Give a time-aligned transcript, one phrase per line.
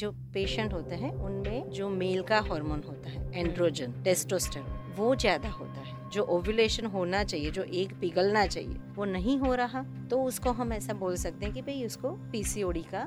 [0.00, 5.48] जो पेशेंट होते हैं, उनमें जो मेल का हार्मोन होता है एंड्रोजन टेस्टोस्टेरोन वो ज़्यादा
[5.50, 10.22] होता है। जो ओव्यूलेशन होना चाहिए, जो एक पिघलना चाहिए, वो नहीं हो रहा तो
[10.22, 13.06] उसको हम ऐसा बोल सकते हैं कि भाई उसको पीसीओडी का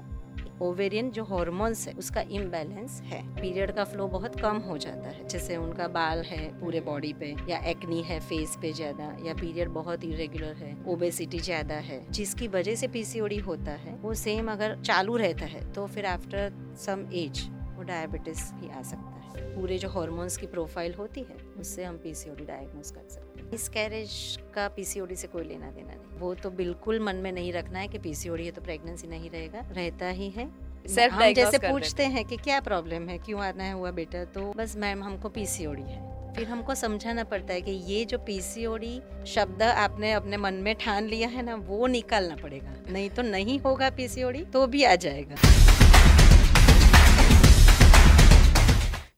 [0.62, 5.28] ओवेरियन जो हॉर्मोन्स है, उसका इम्बैलेंस है। पीरियड का फ्लो बहुत कम हो जाता है,
[5.28, 9.70] जैसे उनका बाल है पूरे बॉडी पे, या एक्नी है फेस पे ज़्यादा, या पीरियड
[9.72, 14.82] बहुत इरेगुलर है ओबेसिटी ज़्यादा है, जिसकी वजह से पीसीओडी होता है, वो सेम अगर
[14.82, 16.52] चालू रहता है तो फिर आफ्टर
[16.86, 21.38] सम एज वो डायबिटीज़ भी आ सकता है। पूरे जो हॉर्मोन्स की प्रोफ़ाइल होती है,
[21.60, 24.12] उससे हम पीसीओडी डायग्नोज कर सकते हैं। इस कैरेज
[24.56, 27.88] का पीसीओडी से कोई लेना देना नहीं। वो तो बिल्कुल मन में नहीं रखना है
[27.88, 30.50] कि पीसीओडी है तो प्रेगनेंसी नहीं रहेगा रहता ही है।
[30.88, 34.52] Self हम जैसे पूछते हैं। कि क्या प्रॉब्लम है क्यों आना है हुआ बेटा तो
[34.54, 39.64] बस मैम हमको पीसीओडी है। फिर हमको समझाना पड़ता है कि ये जो पीसीओडी शब्द
[39.64, 43.90] आपने अपने मन में ठान लिया है ना वो निकालना पड़ेगा। नहीं तो नहीं होगा
[43.90, 45.36] पीसीओडी तो भी आ जाएगा।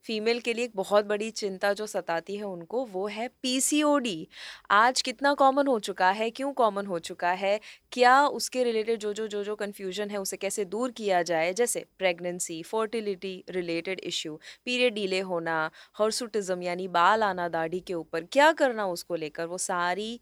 [0.05, 4.27] फीमेल के लिए एक बहुत बड़ी चिंता जो सताती है उनको, वो है पीसीओडी
[4.71, 7.59] आज कितना कॉमन हो चुका है, क्यों कॉमन हो चुका है?
[7.91, 11.53] क्या उसके रिलेटेड जो जो जो जो कन्फ्यूज़न है, उसे कैसे दूर किया जाए?
[11.53, 18.23] जैसे pregnancy fertility related issue period delay होना हर्सुटिज्म यानी बाल आना, दाढ़ी के ऊपर,
[18.23, 19.45] क्या करना उसको लेकर?
[19.45, 20.19] वो सारी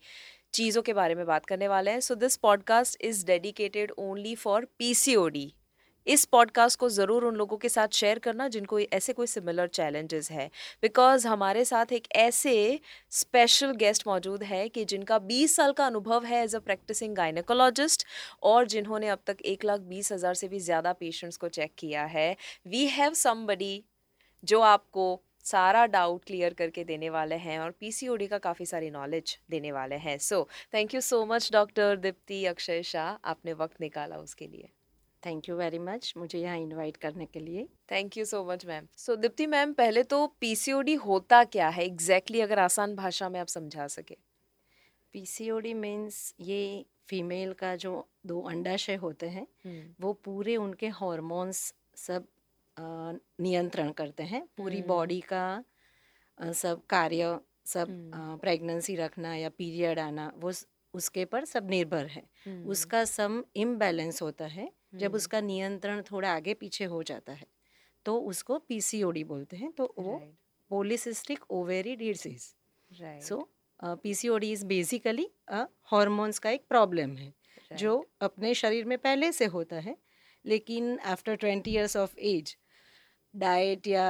[0.53, 4.67] चीज़ों के बारे में बात करने वाले हैं। So this podcast is dedicated only for
[4.79, 5.53] PCOD
[6.07, 10.31] इस पॉडकास्ट को ज़रूर उन लोगों के साथ शेयर करना जिनको ऐसे कोई सिमिलर चैलेंजेस
[10.31, 10.49] है।
[10.81, 12.79] बिकॉज़ हमारे साथ एक ऐसे
[13.11, 18.05] स्पेशल गेस्ट मौजूद है कि जिनका 20 साल का अनुभव है एज अ प्रैक्टिसिंग गायनेकोलॉजिस्ट
[18.43, 22.05] और जिन्होंने अब तक एक लाख बीस हज़ार से भी ज़्यादा पेशेंट्स को चेक किया
[22.05, 22.35] है।
[22.67, 23.83] वी हैव समबडी
[24.43, 29.37] जो आपको सारा डाउट क्लियर करके देने वाले हैं और पीसीओडी का काफ़ी सारी नॉलेज
[29.49, 34.17] देने वाले हैं। So thank you so much doctor Deepti Akshay Shah आपने वक्त निकाला
[34.17, 34.69] उसके लिए।
[35.23, 38.87] थैंक यू वेरी मच मुझे यहाँ इनवाइट करने के लिए। Thank you so much ma'am
[38.97, 41.85] so Deepti ma'am पहले तो पीसीओडी होता क्या है?
[41.85, 44.17] एग्जैक्टली exactly अगर आसान भाषा में आप समझा सके।
[45.13, 51.73] पीसीओडी मीन्स ये फीमेल का जो दो अंडाशय होते हैं हम्म। वो पूरे उनके हॉर्मोन्स
[51.97, 52.27] सब
[52.77, 57.87] नियंत्रण करते हैं। पूरी बॉडी हम्म। का सब कार्य सब
[58.41, 60.51] प्रेगनेंसी हम्म। रखना या पीरियड आना वो
[60.93, 62.23] उसके पर सब निर्भर है।
[62.67, 67.45] उसका सम इम्बैलेंस होता है। जब हम्म। उसका नियंत्रण थोड़ा आगे पीछे हो जाता है
[68.05, 70.21] तो उसको पीसीओडी बोलते हैं तो वो
[70.71, 72.47] polycystic ovary disease
[73.21, 73.37] so
[74.03, 75.27] PCOD is basically
[75.91, 77.77] hormones का एक प्रॉब्लम है right.
[77.77, 79.95] जो अपने शरीर में पहले से होता है
[80.45, 82.55] लेकिन after twenty years of age
[83.33, 84.07] diet या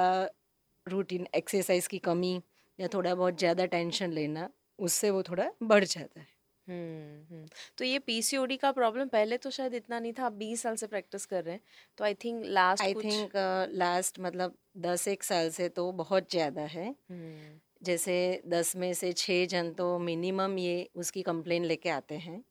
[0.88, 2.36] रूटीन एक्सरसाइज की कमी
[2.80, 6.28] या थोड़ा बहुत ज़्यादा टेंशन लेना उससे वो थोड़ा बढ़ जाता है
[6.68, 7.48] हम्म, हम्म।
[7.78, 10.88] तो ये पीसीओडी का प्रॉब्लम पहले तो शायद इतना नहीं था आप बीस साल से
[10.88, 11.62] प्रैक्टिस कर रहे हैं
[11.98, 13.32] तो I think last I think
[13.74, 18.16] last मतलब दस एक साल से तो बहुत ज़्यादा है हम्म। जैसे
[18.48, 22.44] दस में से छः जन तो मिनिमम ये उसकी कंप्लेन लेके आते हैं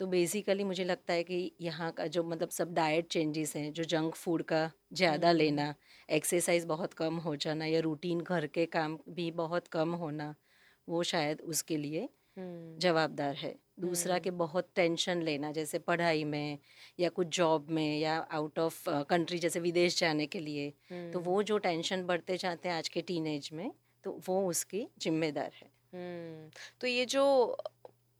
[0.00, 3.84] तो बेसिकली मुझे लगता है कि यहाँ का जो मतलब सब डाइट चेंजेस हैं जो
[3.84, 5.74] जंक फ़ूड का ज़्यादा लेना
[6.08, 10.34] एक्सरसाइज बहुत कम हो जाना या रूटीन घर के काम भी बहुत कम होना
[10.88, 12.17] वो शायद उसके लिए हम्म।
[12.78, 16.58] जवाबदार है दूसरा के बहुत टेंशन लेना जैसे पढ़ाई में
[17.00, 21.20] या कुछ जॉब में या आउट ऑफ़ कंट्री जैसे विदेश जाने के लिए तो हम्म।
[21.20, 23.70] वो जो टेंशन बढ़ते जाते हैं आज के टीनेज में
[24.04, 26.50] तो वो उसकी जिम्मेदार है हम्म।
[26.80, 27.24] तो ये जो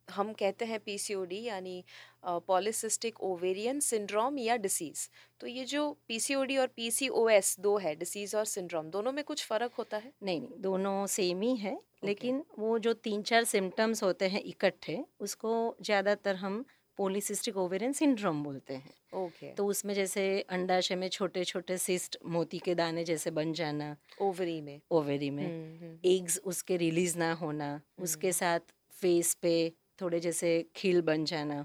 [0.09, 1.83] हम कहते हैं पीसीओडी यानी
[2.27, 5.09] पॉलिसिस्टिक ओवेरियन सिंड्रोम या डिसीज
[5.41, 9.75] तो ये जो पीसीओडी और पीसीओएस दो है डिसीज और सिंड्रोम दोनों में कुछ फ़र्क
[9.75, 10.13] होता है?
[10.23, 12.05] नहीं नहीं दोनों सेम ही है okay.
[12.05, 16.65] लेकिन वो जो तीन चार सिम्टम्स होते हैं इकट्ठे उसको ज़्यादातर हम
[16.99, 19.57] पोलिसिस्टिक ओवेरियन सिंड्रोम बोलते हैं। ओके। okay.
[19.57, 24.61] तो उसमें जैसे अंडाशय में छोटे छोटे सिस्ट मोती के दाने जैसे बन जाना। ओवरी
[24.61, 29.55] में। ओवरी में। Eggs hmm. उसके रिलीज़ ना होना उसके साथ फेस पे
[29.99, 31.65] थोड़े जैसे खील बन जाना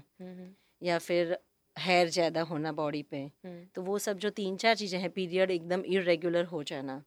[0.82, 1.38] या फिर
[1.76, 3.30] हेयर ज़्यादा होना बॉडी पे
[3.74, 7.02] तो वो सब जो तीन चार चीज़ें हैं पीरियड एकदम इरेगुलर हो जाना।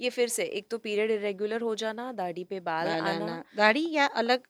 [0.00, 3.42] ये फिर से एक तो पीरियड इरेगुलर हो जाना दाढ़ी पे बाल, बाल आना, आना।
[3.54, 4.42] दाढ़ी या अलग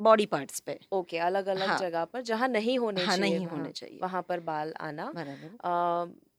[0.00, 3.46] बॉडी पार्ट्स पे। ओके अलग अलग हाँ, जगह पर जहाँ नहीं होने हाँ, चाहिए नहीं
[3.46, 5.58] होने चाहिए। वहाँ पर बाल आना। बराबर।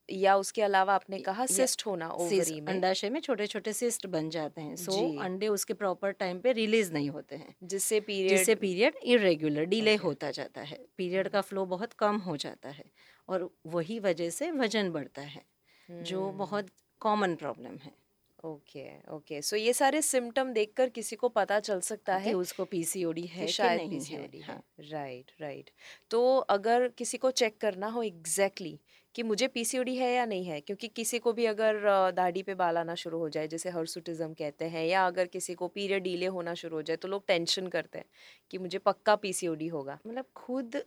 [0.09, 2.73] या उसके अलावा आपने कहा सिस्ट होना ओवरी में?
[2.73, 6.93] अंडाशय में छोटे छोटे सिस्ट बन जाते हैं। सो अंडे उसके प्रॉपर टाइम पे रिलीज़
[6.93, 11.65] नहीं होते हैं। जिससे पीरियड जिससे पीरियड इरेगुलर डिले होता जाता है। पीरियड का फ्लो
[11.65, 12.85] बहुत कम हो जाता है
[13.29, 15.45] और वही वजह से वज़न बढ़ता है
[15.89, 16.67] जो हम्म। बहुत
[17.01, 17.91] कॉमन प्रॉब्लम है।
[18.39, 23.25] ओके ओके सो ये सारे सिम्टम देखकर किसी को पता चल सकता है उसको पीसीओडी
[23.25, 25.69] है शायद पीसीओडी है। राइट राइट
[26.11, 28.79] तो अगर किसी को चेक करना हो एग्जैक्टली
[29.15, 30.59] कि मुझे पीसीओडी है या नहीं है?
[30.61, 31.79] क्योंकि किसी को भी अगर
[32.13, 35.67] दाढ़ी पे बाल आना शुरू हो जाए जैसे हर्सुटिज्म कहते हैं या अगर किसी को
[35.69, 38.05] पीरियड डीले होना शुरू हो जाए तो लोग टेंशन करते हैं
[38.51, 40.81] कि मुझे पक्का पीसीओडी होगा। मतलब खुद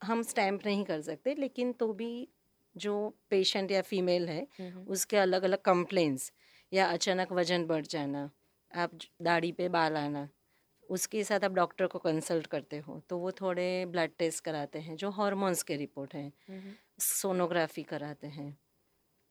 [0.00, 2.10] हम स्टैम्प नहीं कर सकते लेकिन तो भी
[2.76, 2.94] जो
[3.30, 4.46] पेशेंट या फीमेल है
[4.88, 6.32] उसके अलग अलग कंप्लेंट्स
[6.72, 8.30] या अचानक वज़न बढ़ जाना
[8.72, 8.90] आप
[9.22, 10.28] दाढ़ी पे बाल आना
[10.88, 14.96] उसके साथ आप डॉक्टर को कंसल्ट करते हो तो वो थोड़े ब्लड टेस्ट कराते हैं
[14.96, 16.32] जो हार्मोन्स के रिपोर्ट हैं।
[16.98, 18.56] सोनोग्राफी कराते हैं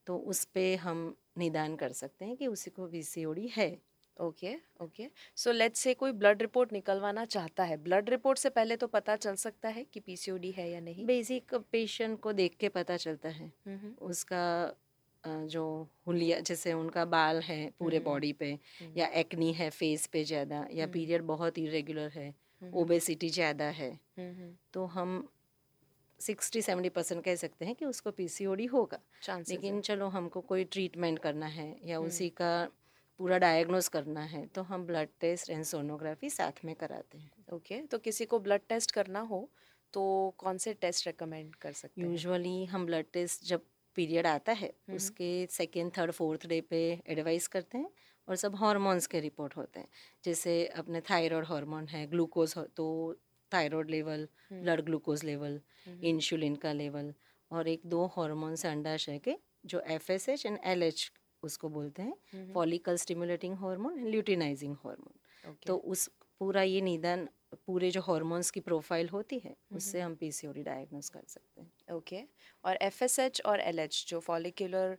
[0.07, 3.69] तो उस पर हम निदान कर सकते हैं कि उसी को वी है।
[4.17, 8.75] Okay okay. So let's say कोई ब्लड रिपोर्ट निकलवाना चाहता है ब्लड रिपोर्ट से पहले
[8.77, 11.05] तो पता चल सकता है कि पीसीओडी है या नहीं?
[11.05, 13.51] बेसिक पेशेंट को देख के पता चलता है।
[14.01, 14.45] उसका
[15.47, 15.63] जो
[16.07, 18.57] हुलिया जैसे उनका बाल है पूरे बॉडी पे
[18.97, 22.33] या एक्नी है फेस पे ज़्यादा या पीरियड बहुत इरेगुलर है
[22.73, 23.91] ओबेसिटी ज़्यादा है
[24.73, 25.17] तो हम
[26.19, 28.99] सिक्सटी सेवेंटी परसेंट कह सकते हैं कि उसको पीसीओडी होगा।
[29.49, 32.51] लेकिन चलो हमको कोई ट्रीटमेंट करना है या उसी का
[33.19, 37.75] पूरा डायग्नोस करना है तो हम ब्लड टेस्ट एंड सोनोग्राफी साथ में कराते हैं। ओके
[37.75, 39.49] okay, तो किसी को ब्लड टेस्ट करना हो
[39.93, 40.03] तो
[40.37, 42.09] कौन से टेस्ट रिकमेंड कर सकते हैं?
[42.09, 43.61] यूजुअली हम ब्लड टेस्ट जब
[43.97, 47.89] पीरियड आता है उसके सेकेंड थर्ड फोर्थ डे पे एडवाइस करते हैं
[48.27, 49.87] और सब हॉर्मोन्स के रिपोर्ट होते हैं।
[50.25, 52.87] जैसे अपने थायराइड हार्मोन है ग्लूकोज तो
[53.51, 54.27] thyroid level
[54.61, 55.59] blood glucose level
[56.03, 57.13] insulin का लेवल
[57.51, 61.11] और एक दो हार्मोन्स अंडाशय के जो F S H and L H
[61.43, 62.13] उसको बोलते हैं
[62.53, 65.19] follicle stimulating hormone luteinizing hormone
[65.65, 66.07] तो उस
[66.39, 67.27] पूरा ये निदान
[67.65, 72.23] पूरे जो हॉर्मोन्स की प्रोफ़ाइल होती है उससे हम पीसीओडी डायग्नोस कर सकते हैं। ओके
[72.63, 74.97] और एफएसएच और एलएच जो फॉलिकुलर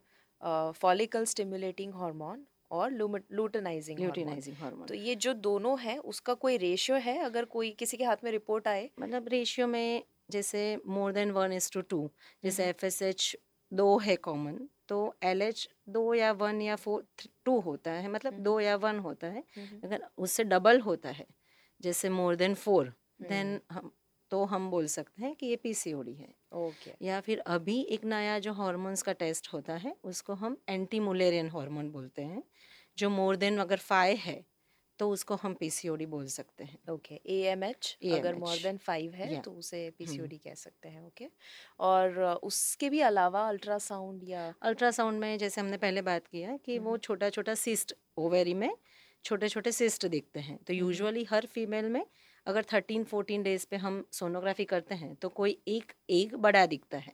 [0.74, 6.96] फॉलिकल स्टिमुलेटिंग हार्मोन और लूटनाइजिंग लूटिनाइजिंग हार्मोन तो ये जो दोनों है उसका कोई रेशियो
[6.98, 7.18] है?
[7.18, 11.52] अगर कोई किसी के हाथ में रिपोर्ट आए। मतलब रेशियो में जैसे more than one
[11.52, 12.08] is to two
[12.44, 13.36] जैसे एफ़ एस एच
[13.72, 17.04] दो है कॉमन तो एल एच दो या वन या फोर
[17.44, 19.42] टू होता है। मतलब दो या वन होता है।
[19.84, 21.26] अगर उससे डबल होता है
[21.80, 22.92] जैसे मोर देन फोर
[23.22, 23.90] देन हम
[24.30, 27.02] तो हम बोल सकते हैं कि ये पीसीओडी है ओके okay.
[27.02, 31.48] या फिर अभी एक नया जो हार्मोन्स का टेस्ट होता है उसको हम एंटी मुलेरियन
[31.50, 32.42] हार्मोन बोलते हैं
[32.98, 34.44] जो मोर देन अगर फाइव है
[34.98, 39.12] तो उसको हम पीसीओडी बोल सकते हैं ओके ए एम एच अगर मोर देन फाइव
[39.14, 39.44] है yeah.
[39.44, 41.36] तो उसे पीसीओडी हम्म। कह सकते हैं ओके okay?
[41.80, 46.96] और उसके भी अलावा अल्ट्रासाउंड या अल्ट्रासाउंड में जैसे हमने पहले बात किया कि वो
[46.98, 48.70] छोटा छोटा सिस्ट ओवेरी में
[49.24, 52.04] छोटे छोटे सिस्ट दिखते हैं तो यूजुअली हर फीमेल में
[52.48, 56.98] अगर थर्टीन फोर्टीन डेज़ पे हम सोनोग्राफी करते हैं तो कोई एक एग बड़ा दिखता
[56.98, 57.12] है।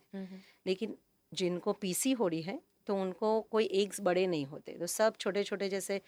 [0.65, 0.97] लेकिन
[1.31, 5.43] जिनको पीसी हो रही है तो उनको कोई एग्स बड़े नहीं होते। तो सब छोटे
[5.43, 6.01] छोटे जैसे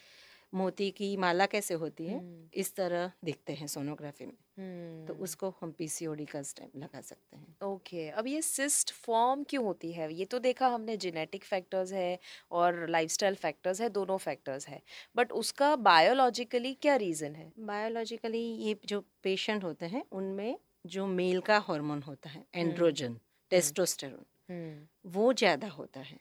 [0.53, 2.21] मोती की माला कैसे होती है
[2.55, 7.55] इस तरह दिखते हैं सोनोग्राफी में। तो उसको हम पीसीओडी का स्टेप लगा सकते हैं।
[7.63, 8.17] Okay okay.
[8.17, 10.11] अब ये सिस्ट फॉर्म क्यों होती है?
[10.13, 12.19] ये तो देखा हमने जेनेटिक फैक्टर्स है
[12.51, 14.81] और लाइफस्टाइल फैक्टर्स है दोनों फैक्टर्स है।
[15.15, 17.51] बट उसका बायोलॉजिकली क्या रीज़न है?
[17.59, 20.57] बायोलॉजिकली ये जो पेशेंट होते हैं उनमें
[20.88, 23.19] जो मेल का हार्मोन होता है एंड्रोजन
[23.51, 26.19] टेस्टोस्टेरोन वो ज़्यादा होता है।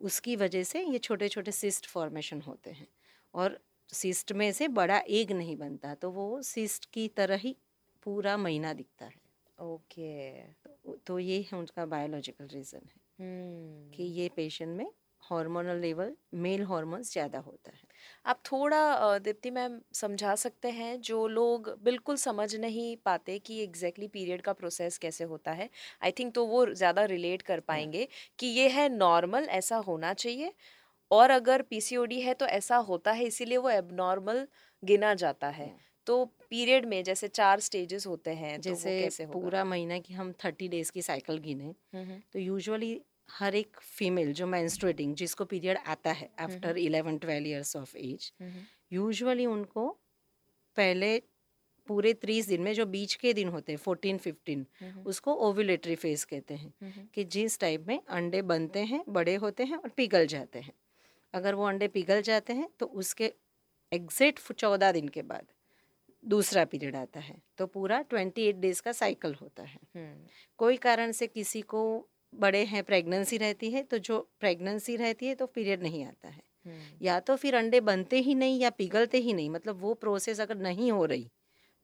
[0.00, 2.86] उसकी वजह से ये छोटे छोटे सिस्ट फॉर्मेशन होते हैं।
[3.34, 3.58] और
[3.90, 7.56] सिस्ट में से बड़ा एग नहीं बनता तो वो सिस्ट की तरह ही
[8.02, 9.20] पूरा महीना दिखता है।
[9.58, 10.12] ओके।
[10.64, 13.92] तो, तो ये है उनका बायोलॉजिकल रीज़न है। hmm.
[13.94, 14.86] कि ये पेशेंट में
[15.22, 17.86] हार्मोनल लेवल मेल हार्मोन्स ज़्यादा होता है।
[18.26, 24.06] आप थोड़ा दीप्ति मैम समझा सकते हैं जो लोग बिल्कुल समझ नहीं पाते कि एग्जैक्टली
[24.06, 25.68] exactly पीरियड का प्रोसेस कैसे होता है।
[26.02, 30.52] आई थिंक तो वो ज़्यादा रिलेट कर पाएँगे कि ये है नॉर्मल ऐसा होना चाहिए।
[31.12, 34.46] और अगर पीसीओडी है तो ऐसा होता है इसीलिए वो एबनॉर्मल
[34.82, 35.72] गिना जाता है।
[36.06, 40.14] तो पीरियड में जैसे चार स्टेजेस होते हैं तो जैसे तो कैसे पूरा महीना की
[40.14, 41.74] हम थर्टी डेज़ की साइकिल गिने
[42.32, 43.00] तो यूजुअली
[43.32, 48.32] हर एक फीमेल जो मैंस्ट्रेटिंग जिसको पीरियड आता है after eleven twelve years of age
[48.92, 49.88] usually उनको
[50.76, 51.18] पहले
[51.88, 54.66] पूरे तीस दिन में जो बीच के दिन होते हैं फोर्टीन फिफ्टीन
[55.06, 56.72] उसको ओव्यूलेटरी फ़ेज़ कहते हैं
[57.14, 60.72] कि जिस टाइप में अंडे बनते हैं बड़े होते हैं और पिघल जाते हैं।
[61.34, 63.32] अगर वो अंडे पिघल जाते हैं तो उसके
[63.92, 65.46] एग्जैक्ट चौदह दिन के बाद
[66.24, 70.26] दूसरा पीरियड आता है तो पूरा ट्वेंटी एट डेज़ का साइकिल होता है हम्म।
[70.58, 71.82] कोई कारण से किसी को
[72.34, 76.42] बड़े हैं प्रेगनेंसी रहती है तो जो प्रेगनेंसी रहती है तो पीरियड नहीं आता है
[76.66, 80.40] हम्म। या तो फिर अंडे बनते ही नहीं या पिघलते ही नहीं मतलब वो प्रोसेस
[80.40, 81.30] अगर नहीं हो रही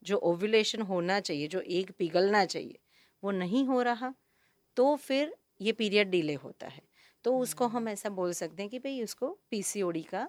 [0.03, 2.79] जो ओव्यूलेशन होना चाहिए जो एक पिघलना चाहिए
[3.23, 4.13] वो नहीं हो रहा
[4.77, 6.83] तो फिर ये पीरियड डिले होता है
[7.29, 10.29] तो उसको हम। ऐसा बोल सकते हैं कि भाई उसको पीसीओडी का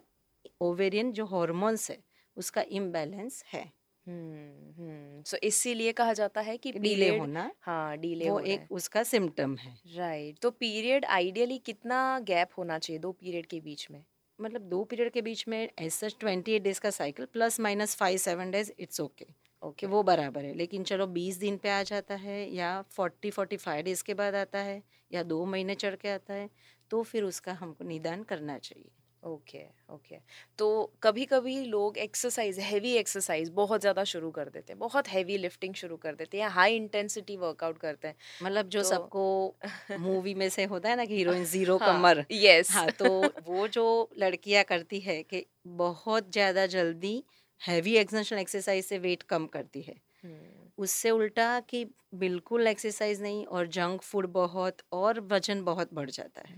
[0.62, 1.98] ओवेरियन जो हॉर्मोन्स है
[2.38, 3.62] उसका इम्बैलेंस है।
[4.06, 8.68] हम्म हम्म। सो इसीलिए कहा जाता है कि डिले होना हाँ डिले वो एक है।
[8.72, 13.88] उसका सिम्टम है। राइट तो पीरियड आइडियली कितना गैप होना चाहिए दो पीरियड के बीच
[13.91, 14.03] में?
[14.39, 18.18] मतलब दो पीरियड के बीच में ऐसा ट्वेंटी एट डेज़ का cycle plus minus five
[18.18, 19.25] seven days it's okay
[19.63, 23.58] okay वो बराबर है। लेकिन चलो बीस दिन पे आ जाता है या फोर्टी फोर्टी
[23.58, 26.50] फाइव डेज़ के बाद आता है या दो महीने चढ़ के आता है
[26.91, 28.91] तो फिर उसका हमको निदान करना चाहिए।
[29.24, 30.17] Okay okay.
[30.60, 30.65] तो
[31.03, 35.74] कभी कभी लोग एक्सरसाइज हैवी एक्सरसाइज बहुत ज़्यादा शुरू कर देते हैं बहुत हैवी लिफ्टिंग
[35.75, 39.24] शुरू कर देते हैं हाई इंटेंसिटी वर्कआउट करते हैं। मतलब जो तो सबको
[40.00, 43.08] मूवी में से होता है ना कि हीरोइन ज़ीरो हाँ कमर। यस हाँ तो
[43.39, 43.84] वो जो
[44.17, 47.24] लड़कियाँ करती है कि बहुत ज़्यादा जल्दी
[47.62, 49.96] हैवी एक्सर्शन एक्सरसाइज से वेट कम करती है।
[50.79, 56.41] उससे उल्टा कि बिल्कुल एक्सरसाइज नहीं और जंक फ़ूड बहुत और वज़न बहुत बढ़ जाता
[56.41, 56.57] है।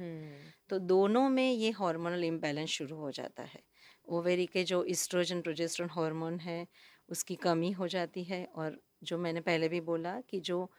[0.70, 3.64] तो दोनों में ये हार्मोनल इम्बैलेंस शुरू हो जाता है।
[4.10, 6.66] ओवेरी के जो इस्ट्रोजन प्रोजेस्ट्रॉन हार्मोन है
[7.10, 10.70] उसकी कमी हो जाती है और जो मैंने पहले भी बोला कि जो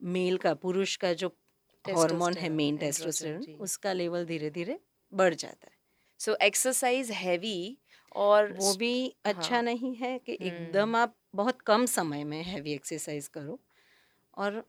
[0.00, 1.28] मेल का पुरुष का जो
[1.84, 4.78] हार्मोन है मेन टेस्टोस्टेरोन उसका लेवल धीरे धीरे
[5.12, 5.76] बढ़ जाता है।
[6.20, 7.56] सो एक्सरसाइज हैवी
[8.18, 8.92] और वो भी
[9.24, 13.58] अच्छा हाँ नहीं है कि हम्म। एकदम आप बहुत कम समय में हैवी एक्सरसाइज करो
[14.34, 14.64] और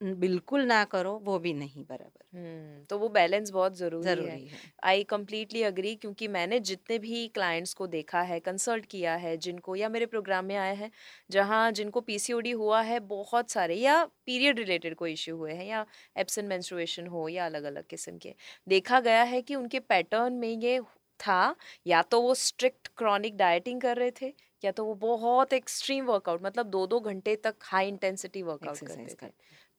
[0.00, 4.60] बिल्कुल ना करो वो भी नहीं बराबर। हम्म तो वो बैलेंस बहुत ज़रूरी ज़रूरी है।
[4.84, 9.76] आई कम्प्लीटली अग्री क्योंकि मैंने जितने भी क्लाइंट्स को देखा है कंसल्ट किया है जिनको
[9.76, 10.90] या मेरे प्रोग्राम में आए हैं
[11.30, 15.84] जहाँ जिनको पीसीओडी हुआ है बहुत सारे या पीरियड रिलेटेड कोई इश्यू हुए हैं या
[16.16, 18.34] एब्सेंट मेंस्ट्रुएशन हो या अलग अलग किस्म के
[18.66, 20.76] देखा गया है कि उनके पैटर्न में ये
[21.20, 21.54] था
[21.86, 24.32] या तो वो स्ट्रिक्ट क्रॉनिक डाइटिंग कर रहे थे
[24.62, 29.14] या तो वो बहुत एक्सट्रीम वर्कआउट मतलब दो दो घंटे तक हाई इंटेंसिटी वर्कआउट करते
[29.14, 29.30] थे।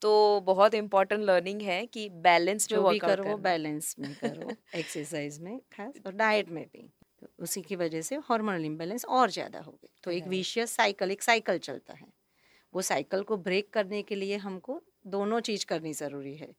[0.02, 5.60] तो बहुत इंपॉर्टेंट लर्निंग है कि बैलेंस में भी करो बैलेंस में करो एक्सरसाइज में
[5.74, 6.90] खास और डाइट में भी।
[7.22, 11.12] तो उसी की वजह से हार्मोनल इम्बैलेंस और ज़्यादा हो गई। तो एक विशियस साइकिल
[11.12, 12.08] एक साइकिल चलता है।
[12.74, 16.54] वो साइकिल को ब्रेक करने के लिए हमको दोनों चीज़ करनी ज़रूरी है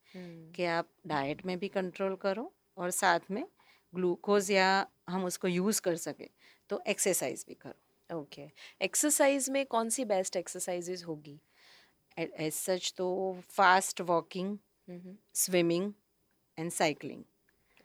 [0.55, 3.45] कि आप डाइट में भी कंट्रोल करो और साथ में
[3.93, 6.29] ग्लूकोज या हम उसको यूज़ कर सकें
[6.71, 8.49] तो एक्सरसाइज भी करो। ओके।
[8.83, 11.41] एक्सरसाइज में कौन सी बेस्ट एक्सरसाइजेज होगी?
[12.17, 13.09] एज सच तो
[13.51, 14.57] fast walking
[14.89, 15.17] hmm.
[15.35, 15.93] Swimming
[16.59, 17.25] and cycling.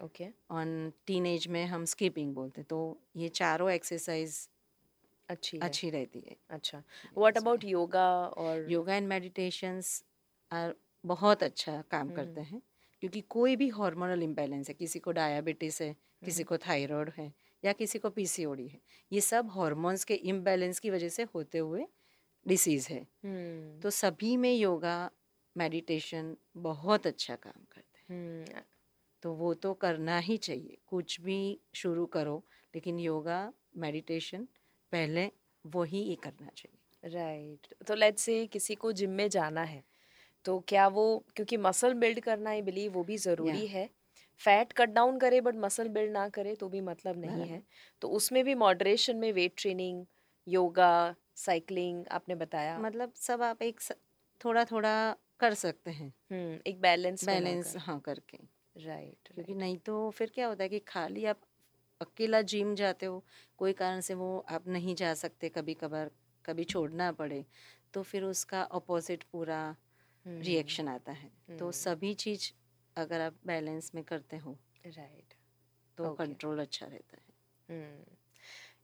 [0.03, 0.27] Okay.
[0.51, 2.79] On teen age में हम स्कीपिंग बोलते हैं तो
[3.15, 4.47] ये चारों एक्सरसाइज
[5.29, 6.81] अच्छी अच्छी रहती है। अच्छा।
[7.17, 10.03] व्हाट अबाउट योगा और योगा एंड मेडिटेशंस
[10.51, 12.61] आर बहुत अच्छा काम करते हम्म हैं।
[13.05, 15.95] क्योंकि कोई भी हार्मोनल इम्बैलेंस है किसी को डायबिटीज़ है
[16.25, 17.33] किसी हम्म को थायराइड है
[17.65, 18.81] या किसी को पीसीओडी है
[19.11, 21.85] ये सब हार्मोन्स के इम्बैलेंस की वजह से होते हुए
[22.47, 25.11] डिसीज़ है। हम्म। तो सभी में योगा
[25.57, 28.61] मेडिटेशन बहुत अच्छा काम करते हैं। हम्म।
[29.21, 32.45] तो वो तो करना ही चाहिए कुछ भी शुरू करो
[32.75, 34.47] लेकिन योगा मेडिटेशन
[34.91, 35.31] पहले
[35.65, 37.87] वही ही करना चाहिए। Right right.
[37.87, 39.83] तो लेट्स से किसी को जिम में जाना है
[40.45, 43.89] तो क्या वो क्योंकि मसल बिल्ड करना आई बिलीव वो भी ज़रूरी है।
[44.41, 47.63] फैट कट डाउन करे बट मसल बिल्ड ना करे तो भी मतलब नहीं बराबर है।
[48.01, 50.05] तो उसमें भी मॉडरेशन में वेट ट्रेनिंग
[50.47, 53.91] योगा साइकिलिंग आपने बताया। मतलब सब आप एक स-
[54.45, 58.37] थोड़ा थोड़ा कर सकते हैं। हम्म एक बैलेंस बैलेंस हाँ करके।
[58.75, 61.41] राइट क्योंकि राइट नहीं तो फिर क्या होता है कि खाली आप
[62.01, 63.23] अकेला जिम जाते हो
[63.57, 66.11] कोई कारण से वो आप नहीं जा सकते कभी कभार
[66.45, 67.45] कभी छोड़ना पड़े
[67.93, 69.75] तो फिर उसका अपोजिट पूरा
[70.25, 72.51] रिएक्शन आता है। तो हम्म। सभी चीज़
[72.95, 75.33] अगर आप बैलेंस में करते हो राइट
[75.97, 77.33] तो कंट्रोल अच्छा रहता है।
[77.69, 78.15] हम्म।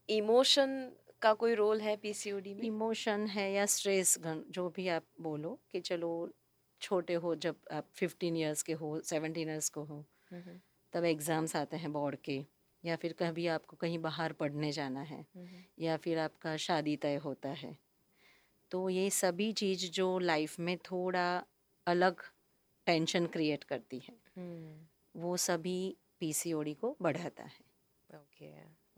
[0.08, 2.62] इमोशन का कोई रोल है पीसीओडी में?
[2.62, 6.30] इमोशन है या स्ट्रेस जो भी आप बोलो कि चलो
[6.80, 10.58] छोटे हो जब आप फिफ्टीन इयर्स के हो सेवनटीन इयर्स को हो हम्म।
[10.92, 12.44] तब एग्ज़ाम्स आते हैं बोर्ड के
[12.84, 17.16] या फिर कभी आपको कहीं बाहर पढ़ने जाना है हम्म। या फिर आपका शादी तय
[17.16, 17.76] होता है
[18.72, 21.44] तो ये सभी चीज़ जो लाइफ में थोड़ा
[21.86, 22.20] अलग
[22.86, 27.60] टेंशन क्रिएट करती है। हम्म। वो सभी पीसीओडी को बढ़ाता है।
[28.14, 28.50] ओके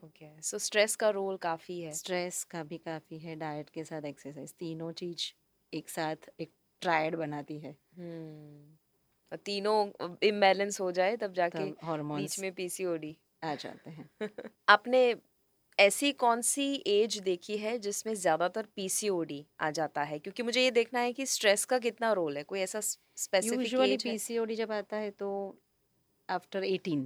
[0.07, 4.03] ओके सो स्ट्रेस का रोल काफ़ी है। स्ट्रेस का भी काफ़ी है। डाइट के साथ
[4.03, 5.33] एक्सरसाइज तीनों चीज़
[5.73, 8.77] एक साथ एक ट्रायड बनाती है। हम्म।
[9.33, 14.11] और तीनों इम्बैलेंस हो जाए तब जाके तब बीच में पीसीओडी आ जाते हैं।
[14.69, 15.15] आपने
[15.79, 20.19] ऐसी कौन सी एज देखी है जिसमें ज़्यादातर पीसीओडी आ जाता है?
[20.19, 23.97] क्योंकि मुझे ये देखना है कि स्ट्रेस का कितना रोल है कोई ऐसा स्पेसिफिक यूजुअली
[23.97, 25.31] पीसीओडी जब आता है तो
[26.29, 27.03] after eighteen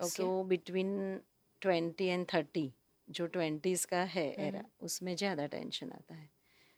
[0.00, 1.20] okay so between
[1.62, 2.72] twenty and thirty
[3.08, 6.28] जो ट्वेंटीज़ का है एरा हम्म। उसमें ज़्यादा टेंशन आता है।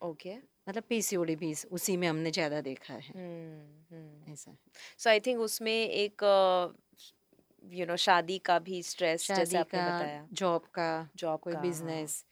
[0.01, 0.43] Okay okay.
[0.69, 4.57] मतलब पीसीओडी भी उसी में हमने ज़्यादा देखा है। हम्म हम्म। ऐसा
[4.99, 6.23] सो आई थिंक उसमें एक
[7.67, 12.25] यू नो शादी का भी स्ट्रेस जैसे आपने बताया। जॉब का जॉब कोई हाँ। बिज़नेस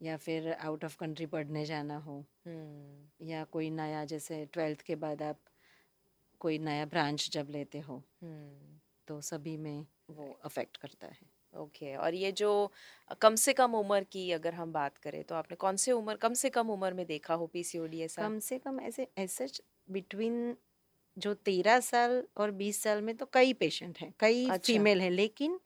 [0.00, 4.94] या फिर आउट ऑफ़ कंट्री पढ़ने जाना हो। हम्म। या कोई नया जैसे ट्वेल्थ के
[4.94, 5.38] बाद आप
[6.40, 11.18] कोई नया ब्रांच जब लेते हो हम्म। तो सभी में वो अफेक्ट करता है।
[11.54, 11.98] Okay okay.
[12.04, 12.72] और ये जो
[13.20, 16.34] कम से कम उम्र की अगर हम बात करें तो आपने कौन से उम्र कम
[16.34, 18.22] से कम उम्र में देखा हो पीसीओडी ऐसा?
[18.22, 19.46] कम से कम ऐसे ऐसे
[19.90, 20.56] बिटवीन
[21.16, 25.10] जो तेरह साल और बीस साल में तो कई पेशेंट हैं कई अच्छा। फीमेल हैं
[25.12, 25.58] लेकिन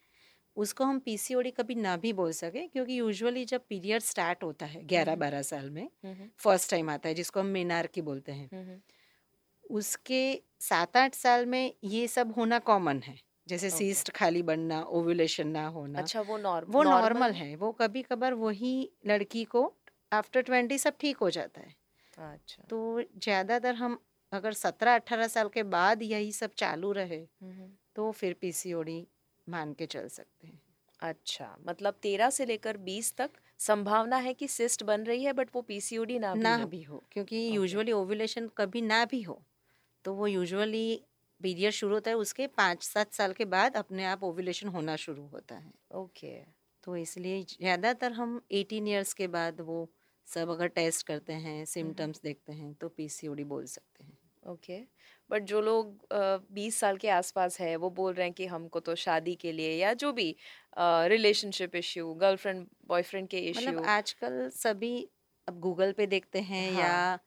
[0.57, 4.83] उसको हम पीसीओडी कभी ना भी बोल सके क्योंकि यूजुअली जब पीरियड स्टार्ट होता है
[4.87, 8.33] ग्यारह हम्म। बारह साल में हम्म फ़र्स्ट टाइम आता है जिसको हम मेनार की बोलते
[8.33, 8.81] हैं। हम्म
[9.65, 10.21] उसके
[10.61, 13.73] सात आठ साल में ये सब होना कॉमन है जैसे Okay.
[13.73, 18.35] सीस्ट खाली बनना ओव्यूलेशन ना होना। अच्छा वो नॉर्म वो नॉर्मल है। वो कभी कभार
[18.37, 18.73] वही
[19.07, 19.65] लड़की को
[20.13, 21.75] आफ्टर ट्वेंटी सब ठीक हो जाता है।
[22.19, 23.99] अच्छा। तो ज़्यादातर हम
[24.33, 27.27] अगर सत्रह अट्ठारह साल के बाद यही सब चालू रहे
[27.97, 29.07] तो फिर पीसीओडी
[29.47, 30.61] मान के चल सकते हैं
[31.01, 33.31] अच्छा मतलब तेरह से लेकर बीस तक
[33.61, 36.83] संभावना है कि सिस्ट बन रही है बट वो पीसीओडी ना भी ना हो। भी
[36.83, 37.57] हो क्योंकि Okay.
[37.57, 39.43] यूजुअली ओव्यूलेशन कभी ना भी हो
[40.05, 40.87] तो वो यूजुअली
[41.41, 45.27] पीरियड शुरू होता है उसके पाँच सात साल के बाद अपने आप ओव्यूलेशन होना शुरू
[45.29, 46.33] होता है ओके
[46.85, 49.79] तो इसलिए ज़्यादातर हम एटीन ईयर्स के बाद वो
[50.29, 54.79] सब अगर टेस्ट करते हैं सिम्टम्स देखते हैं तो पीसीओडी बोल सकते हैं। ओके
[55.31, 56.07] बट जो लोग
[56.53, 59.71] बीस साल के आसपास है वो बोल रहे हैं कि हमको तो शादी के लिए
[59.73, 60.35] या जो भी
[61.09, 64.91] रिलेशनशिप इश्यू गर्लफ्रेंड बॉयफ्रेंड के मतलब इश्यू आजकल सभी
[65.49, 67.19] अब गूगल पे देखते हैं हाँ। या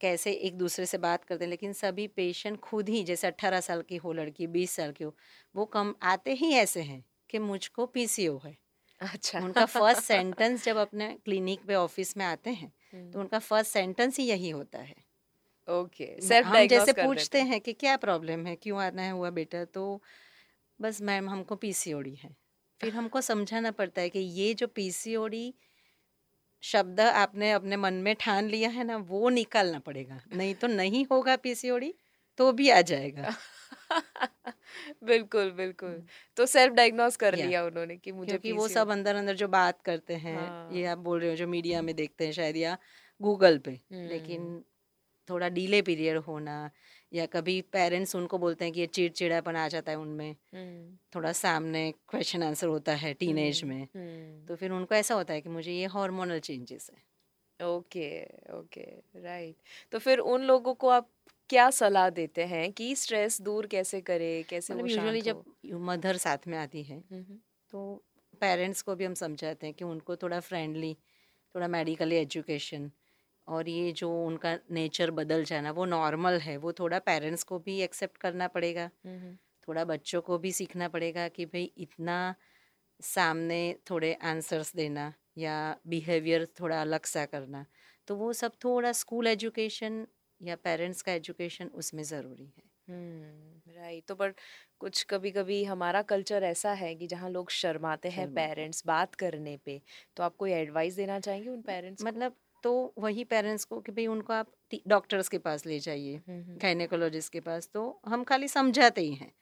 [0.00, 3.82] कैसे एक दूसरे से बात करते हैं लेकिन सभी पेशेंट खुद ही जैसे अट्ठारह साल
[3.84, 5.16] की हो लड़की बीस साल की हो
[5.54, 8.56] वो कम आते ही ऐसे हैं कि मुझको पीसीओ है।
[9.00, 13.38] अच्छा। उनका फ़र्स्ट सेंटेंस जब अपने क्लिनिक पे ऑफ़िस में आते हैं हम्म, तो उनका
[13.40, 14.94] फ़र्स्ट सेंटेंस ही यही होता है।
[15.68, 19.64] ओके सेल्फ हम जैसे पूछते हैं। कि क्या प्रॉब्लम है क्यों आना है हुआ बेटा
[19.66, 19.84] तो
[20.80, 22.34] बस मैम हमको पीसीओडी है।
[22.80, 25.52] फिर हमको समझाना पड़ता है कि ये जो पीसीओडी
[26.62, 31.04] शब्द आपने अपने मन में ठान लिया है ना वो निकालना पड़ेगा। नहीं तो नहीं
[31.12, 31.94] होगा पीसीओडी
[32.40, 33.32] तो भी आ जाएगा।
[35.04, 36.02] बिल्कुल बिल्कुल।
[36.36, 37.46] तो सेल्फ डायग्नोस कर Yeah.
[37.46, 40.84] लिया उन्होंने कि मुझे क्योंकि वो सब अंदर अंदर जो बात करते हैं हाँ। ये
[40.86, 42.76] आप बोल रहे हो जो मीडिया में देखते हैं शायद या
[43.20, 44.62] गूगल पे लेकिन
[45.28, 46.70] थोड़ा डीले पीरियड होना
[47.12, 50.34] या कभी पेरेंट्स उनको बोलते हैं कि ये चिड़चिड़ापन आ जाता है उनमें
[51.12, 53.86] थोड़ा सामने क्वेश्चन आंसर होता है टीनेज में
[54.48, 57.02] तो फिर उनको ऐसा होता है कि मुझे ये हार्मोनल चेंजेस है।
[57.60, 58.08] Okay
[58.52, 58.82] okay
[59.22, 59.56] right.
[59.92, 61.10] तो फिर उन लोगों को आप
[61.50, 65.42] क्या सलाह देते हैं कि स्ट्रेस दूर कैसे करे कैसे मतलब यूजुअली जब
[65.84, 67.02] मदर साथ में आती है
[67.72, 67.80] तो
[68.42, 70.94] पेरेंट्स को भी हम समझाते हैं कि उनको थोड़ा फ्रेंडली
[71.54, 72.90] थोड़ा मेडिकली एजुकेशन
[73.46, 77.80] और ये जो उनका नेचर बदल जाना वो नॉर्मल है वो थोड़ा पेरेंट्स को भी
[77.82, 78.90] एक्सेप्ट करना पड़ेगा।
[79.68, 82.18] थोड़ा बच्चों को भी सीखना पड़ेगा कि भाई इतना
[83.00, 83.60] सामने
[83.90, 85.54] थोड़े आंसर्स देना या
[85.86, 87.64] बिहेवियर थोड़ा अलग सा करना।
[88.08, 90.06] तो वो सब थोड़ा स्कूल एजुकेशन
[90.40, 94.40] या पेरेंट्स का एजुकेशन उसमें ज़रूरी है। हम्म राइट तो बट
[94.80, 99.56] कुछ कभी कभी हमारा कल्चर ऐसा है कि जहाँ लोग शर्माते हैं पेरेंट्स बात करने
[99.64, 99.80] पे
[100.16, 104.06] तो आप कोई एडवाइस देना चाहेंगे उन पेरेंट्स मतलब तो वही पेरेंट्स को कि भाई
[104.06, 104.50] उनको आप
[104.88, 106.20] डॉक्टर्स के पास ले जाइए
[106.56, 109.32] गायनेकोलॉजिस्ट के पास तो हम खाली समझाते ही हैं।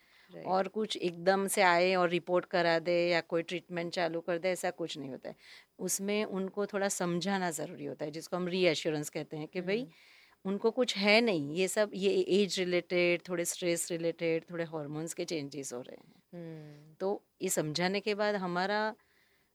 [0.46, 4.50] और कुछ एकदम से आए और रिपोर्ट करा दे या कोई ट्रीटमेंट चालू कर दे
[4.50, 5.36] ऐसा कुछ नहीं होता है।
[5.80, 9.86] उसमें उनको थोड़ा समझाना ज़रूरी होता है जिसको हम रीएश्योरेंस कहते हैं कि भाई
[10.44, 15.24] उनको कुछ है नहीं ये सब ये एज रिलेटेड थोड़े स्ट्रेस रिलेटेड थोड़े हॉर्मोन्स के
[15.24, 18.94] चेंजेस हो रहे हैं। हम्म। तो ये समझाने के बाद हमारा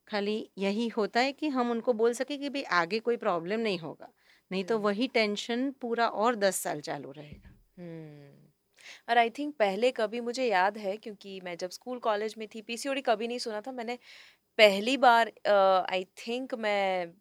[0.08, 3.78] खाली यही होता है कि हम उनको बोल सके कि भाई आगे कोई प्रॉब्लम नहीं
[3.78, 4.12] होगा
[4.50, 8.32] नहीं तो हम्म। वही टेंशन पूरा और दस साल चालू रहेगा। हम्म।
[9.08, 12.62] और आई थिंक पहले कभी मुझे याद है क्योंकि मैं जब स्कूल कॉलेज में थी
[12.62, 13.98] पीसीओडी कभी नहीं सुना था मैंने
[14.58, 15.32] पहली बार
[15.90, 17.12] आई uh, थिंक मैं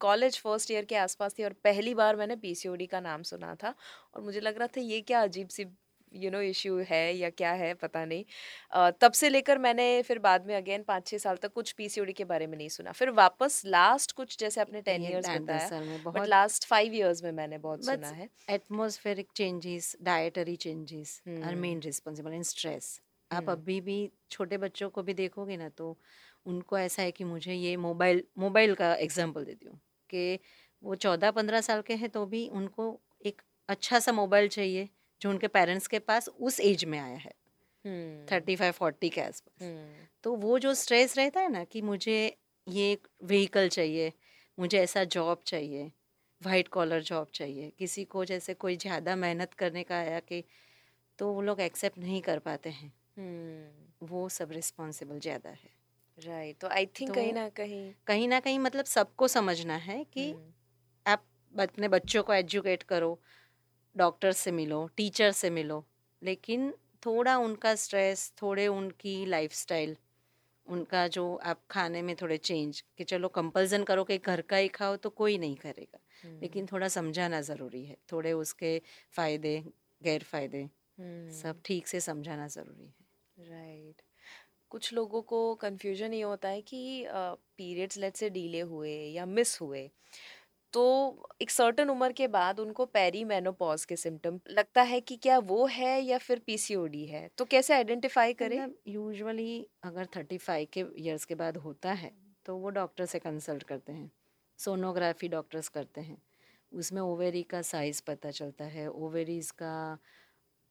[0.00, 3.74] कॉलेज फ़र्स्ट ईयर के आसपास थी और पहली बार मैंने पीसीओडी का नाम सुना था
[4.14, 5.66] और मुझे लग रहा था ये क्या अजीब सी
[6.12, 8.24] यू नो इश्यू है या क्या है पता नहीं
[8.72, 12.12] अ, तब से लेकर मैंने फिर बाद में अगेन पाँच छः साल तक कुछ पीसीओडी
[12.12, 15.68] के बारे में नहीं सुना फिर वापस लास्ट कुछ जैसे आपने टेन दस बताया
[16.10, 21.54] बट लास्ट फाइव इयर्स में मैंने बहुत सुना है atmospheric changes dietary changes are.
[21.54, 25.96] Main responsible in stress आप हम्म। अभी भी छोटे बच्चों को भी देखोगे ना तो
[26.46, 30.38] उनको ऐसा है कि मुझे ये मोबाइल मोबाइल का एग्जांपल देती हूँ कि
[30.82, 34.88] वो चौदह पंद्रह साल के हैं तो भी उनको एक अच्छा सा मोबाइल चाहिए
[35.20, 37.32] जो उनके पेरेंट्स के पास उस एज में आया है।
[38.32, 42.36] थर्टी फाइव फोर्टी के आसपास। हम्म। तो वो जो स्ट्रेस रहता है ना कि मुझे
[42.66, 44.12] ये व्हीकल चाहिए
[44.58, 45.90] मुझे ऐसा जॉब चाहिए
[46.42, 50.44] वाइट कॉलर जॉब चाहिए किसी को जैसे कोई ज़्यादा मेहनत करने का आया कि
[51.18, 55.79] तो वो लोग एक्सेप्ट नहीं कर पाते हैं। हम्म। वो सब रिस्पॉन्सिबल ज़्यादा है।
[56.26, 60.04] राइट तो आई थिंक तो कहीं ना कहीं कहीं ना कहीं मतलब सबको समझना है
[60.04, 60.52] कि हम्म,
[61.06, 63.18] आप अपने बच्चों को एजुकेट करो
[63.96, 65.84] डॉक्टर से मिलो टीचर से मिलो
[66.22, 66.72] लेकिन
[67.06, 69.96] थोड़ा उनका स्ट्रेस थोड़े उनकी लाइफस्टाइल
[70.66, 74.68] उनका जो आप खाने में थोड़े चेंज कि चलो कंपल्सन करो कि घर का ही
[74.68, 78.78] खाओ तो कोई नहीं करेगा। हम्म, लेकिन थोड़ा समझाना ज़रूरी है थोड़े उसके
[79.12, 79.62] फ़ायदे
[80.02, 80.62] गैर फ़ायदे
[80.98, 84.02] हम्म, सब ठीक से समझाना ज़रूरी है। राइट
[84.70, 86.80] कुछ लोगों को कन्फ्यूज़न ये होता है कि
[87.10, 89.88] पीरियड्स लेट से डीले हुए या मिस हुए
[90.72, 90.82] तो
[91.42, 95.66] एक सर्टन उम्र के बाद उनको पेरी मेनोपॉज के सिम्टम लगता है कि क्या वो
[95.68, 97.28] है या फिर पीसीओडी है?
[97.30, 98.58] तो कैसे आइडेंटिफाई करें?
[98.58, 102.10] मतलब यूजुअली अगर थर्टी फाइव के ईयर्स के बाद होता है
[102.46, 104.10] तो वो डॉक्टर से कंसल्ट करते हैं
[104.58, 106.16] सोनोग्राफी डॉक्टर्स करते हैं,
[106.72, 109.72] उसमें ओवेरी का साइज़ पता चलता है ओवेरीज का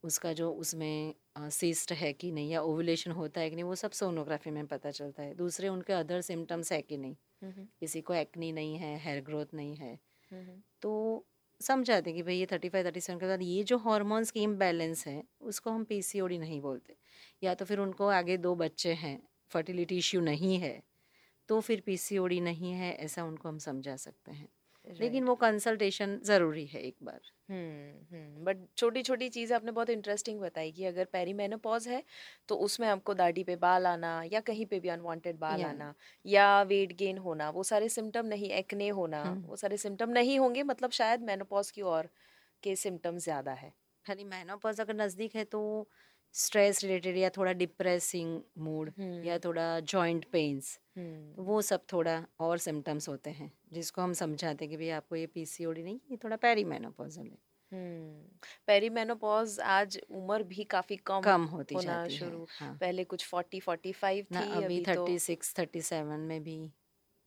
[0.03, 1.13] उसका जो उसमें
[1.51, 4.91] सिस्ट है कि नहीं या ओवुलेशन होता है कि नहीं वो सब सोनोग्राफी में पता
[4.91, 7.15] चलता है। दूसरे उनके अदर सिम्टम्स है कि नहीं।
[7.81, 9.99] किसी को एक्नी नहीं है हेयर ग्रोथ नहीं है।
[10.81, 11.25] तो
[11.61, 15.05] समझाते कि भाई ये थर्टी फाइव थर्टी सेवन के बाद ये जो हॉर्मोन्स की इम्बैलेंस
[15.07, 16.97] है उसको हम पीसीओडी नहीं बोलते।
[17.43, 19.19] या तो फिर उनको आगे दो बच्चे हैं
[19.51, 20.81] फर्टिलिटी इश्यू नहीं है
[21.49, 24.49] तो फिर पीसीओडी नहीं है ऐसा उनको हम समझा सकते हैं।
[24.95, 30.39] लेकिन वो कंसल्टेशन ज़रूरी है एक बार। हम्म बट छोटी छोटी चीज़ आपने बहुत इंटरेस्टिंग
[30.39, 32.03] बताई कि अगर पेरीमेनोपॉज है
[32.49, 35.65] तो उसमें आपको दाढ़ी पे बाल आना या कहीं पे भी अनवांटेड बाल Yeah.
[35.65, 35.93] आना
[36.25, 40.39] या वेट गेन होना वो सारे सिम्टम नहीं एक्ने होना हम्म वो सारे सिम्टम नहीं
[40.39, 42.09] होंगे मतलब शायद मेनोपॉज की और
[42.63, 43.73] के सिम्टम ज़्यादा है
[44.05, 45.59] खाली मैनोपॉज अगर नज़दीक है तो
[46.35, 52.23] स्ट्रेस रिलेटेड या थोड़ा डिप्रेसिंग मूड या हम्म। थोड़ा जॉइंट पेन्स हम्म। वो सब थोड़ा
[52.39, 56.17] और सिम्टम्स होते हैं जिसको हम समझाते हैं कि भाई आपको ये पीसीओडी नहीं ये
[56.23, 57.37] थोड़ा पेरीमेनोपॉजल है।
[57.71, 63.25] हम्म। पेरीमेनोपॉज आज उम्र भी काफ़ी कम कम होती होना जाती शुरू। हाँ। पहले कुछ
[63.27, 66.71] फोर्टी फोर्टी फाइव थी अभी अभी थर्टी सिक्स थर्टी सेवन में भी है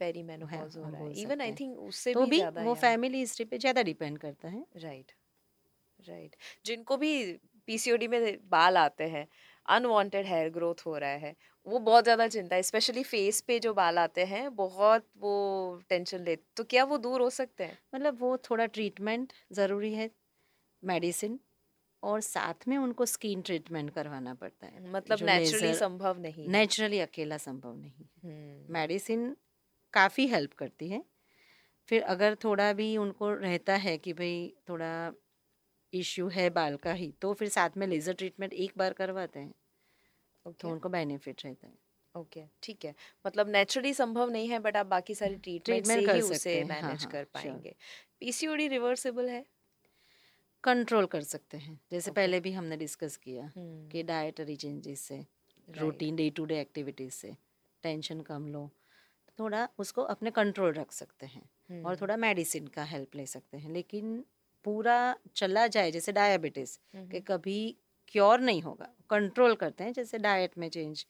[0.01, 3.59] पेरीमेनोपॉज हो रहा है। इवन आई थिंक उससे तो भी भी वो फैमिली हिस्ट्री पे
[3.59, 5.12] ज़्यादा डिपेंड करता है। राइट
[6.01, 6.37] राइट
[6.67, 7.12] जिनको भी
[7.68, 8.20] पीसीओडी में
[8.51, 9.27] बाल आते हैं
[9.68, 11.35] अनवांटेड हेयर ग्रोथ हो रहा है
[11.66, 15.35] वो बहुत ज़्यादा चिंता है स्पेशली फेस पे जो बाल आते हैं बहुत वो
[15.88, 17.79] टेंशन लेते तो क्या वो दूर हो सकते हैं?
[17.94, 20.11] मतलब वो थोड़ा ट्रीटमेंट ज़रूरी है
[20.83, 21.38] मेडिसिन
[22.03, 27.37] और साथ में उनको स्किन ट्रीटमेंट करवाना पड़ता है मतलब नेचुरली संभव नहीं नेचुरली अकेला
[27.38, 29.37] संभव नहीं हम्म। मेडिसिन
[29.94, 31.03] काफ़ी हेल्प करती है
[31.88, 34.92] फिर अगर थोड़ा भी उनको रहता है कि भाई थोड़ा
[35.92, 39.55] इश्यू है बाल का ही तो फिर साथ में लेज़र ट्रीटमेंट एक बार करवाते हैं।
[40.46, 40.61] okay.
[40.61, 41.74] तो उनको बेनिफिट रहता है।
[42.14, 42.94] ओके okay, ठीक है।
[43.26, 46.70] मतलब नेचुरली संभव नहीं है बट आप बाकी सारी ट्रीटमेंट से कर ही उसे हैं।
[46.70, 47.74] हाँ मैनेज हाँ कर पाएँगे।
[48.20, 49.44] पीसीओडी रिवर्सिबल है?
[50.64, 55.00] कंट्रोल कर सकते हैं। जैसे ओके पहले भी हमने डिस्कस किया हम्म। कि डाइटरी चेंजेस
[55.00, 55.26] से
[55.68, 57.37] routine day to day activities से
[57.83, 58.70] टेंशन कम लो।
[59.38, 61.87] थोड़ा उसको अपने कंट्रोल रख सकते हैं hmm.
[61.87, 64.24] और थोड़ा मेडिसिन का हेल्प ले सकते हैं। लेकिन
[64.64, 64.96] पूरा
[65.37, 66.79] चला जाए जैसे डायबिटीज़
[67.11, 67.59] कि कभी
[68.09, 71.07] क्योर नहीं होगा कंट्रोल करते हैं जैसे डाइट में चेंज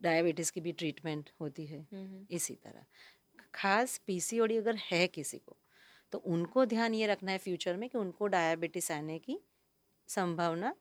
[0.00, 1.86] डायबिटीज़ की भी ट्रीटमेंट होती है
[2.30, 2.84] इसी तरह।
[3.54, 5.56] खास पीसीओडी अगर है किसी को
[6.12, 9.38] तो उनको ध्यान ये रखना है फ्यूचर में कि उनको डायबिटीज़ आने की
[10.08, 10.74] संभावना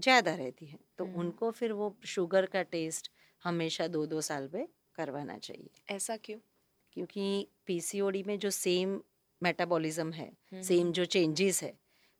[0.00, 3.10] ज़्यादा रहती है तो उनको फिर वो शुगर का टेस्ट
[3.42, 6.38] हमेशा दो दो साल पे करवाना चाहिए। ऐसा क्यों?
[6.92, 9.00] क्योंकि पीसीओडी में जो सेम
[9.44, 11.72] मेटाबॉलिज्म है हम्म सेम जो चेंजेस है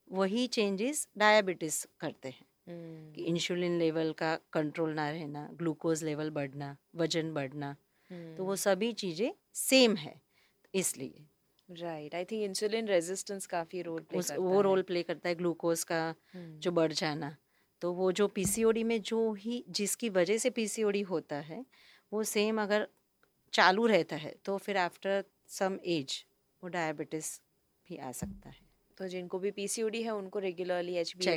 [0.09, 6.31] वही चेंजेस डायबिटीज़ करते हैं। कि हम्म। इंसुलिन लेवल का कंट्रोल ना रहना ग्लूकोज लेवल
[6.31, 7.73] बढ़ना वज़न बढ़ना
[8.11, 10.15] तो वो हम्म। सभी चीज़ें सेम है
[10.75, 11.25] इसलिए।
[11.69, 15.35] Right I think insulin resistance काफ़ी रोल प्ले उस करता वो रोल प्ले करता है
[15.35, 16.03] ग्लूकोज का
[16.35, 17.37] हम्म। जो बढ़ जाना।
[17.83, 21.65] तो वो जो पीसीओडी में जो ही जिसकी वजह से पीसीओडी होता है
[22.13, 22.87] वो सेम अगर
[23.53, 26.25] चालू रहता है तो फिर आफ्टर सम एज
[26.65, 27.31] वो डायबिटीज़
[27.89, 31.37] भी आ सकता है। तो जिनको भी पीसीओडी है उनको regularly H B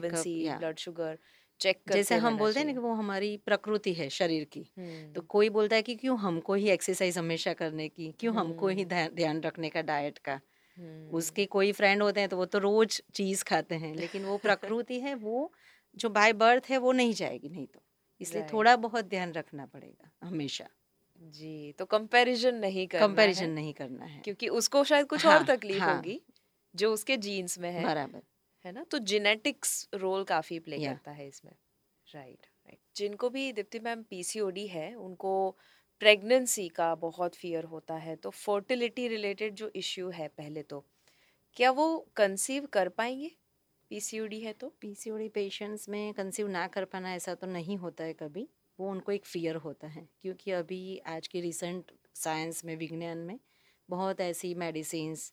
[0.60, 1.18] blood sugar
[1.60, 5.22] check जैसे हम बोलते हैं ना कि वो हमारी प्रकृति है शरीर की। तो हम्म
[5.28, 8.90] कोई बोलता है कि क्यों हमको ही एक्सरसाइज हमेशा करने की क्यों हमको ही हम्म।
[8.90, 10.40] ध्यान ध्यान रखने का डाइट का।
[10.78, 14.38] हम्म। उसके कोई फ्रेंड होते हैं तो वो तो रोज चीज़ खाते हैं लेकिन वो
[14.38, 15.52] प्रकृति है वो
[15.96, 17.82] जो बाय बर्थ है वो नहीं जाएगी नहीं तो।
[18.22, 20.68] इसलिए थोड़ा बहुत ध्यान रखना पड़ेगा हमेशा।
[21.18, 25.44] जी तो कंपैरिजन नहीं करना कंपैरिजन नहीं करना है। क्योंकि उसको शायद कुछ हाँ, और
[25.46, 26.22] तकलीफ़ हाँ। होगी
[26.76, 28.24] जो उसके जीन्स में है बराबर।
[28.66, 28.86] है ना?
[28.86, 31.54] तो जेनेटिक्स रोल काफ़ी प्ले करता है इसमें।
[32.08, 35.34] राइट राइट जिनको भी दीप्ति मैम पीसीओडी है उनको
[36.02, 40.84] प्रेगनेंसी का बहुत फियर होता है तो फर्टिलिटी रिलेटेड जो इश्यू है पहले तो
[41.58, 43.32] क्या वो कंसीव कर पाएँगे?
[43.92, 44.70] पीसीओडी है तो?
[44.82, 48.48] पीसीओडी पेशेंट्स में कंसीव ना कर पाना ऐसा तो नहीं होता है कभी।
[48.80, 53.40] वो उनको एक फियर होता है क्योंकि अभी आज के रिसेंट साइंस में विज्ञान में
[53.90, 55.32] बहुत ऐसी मेडिसिन्स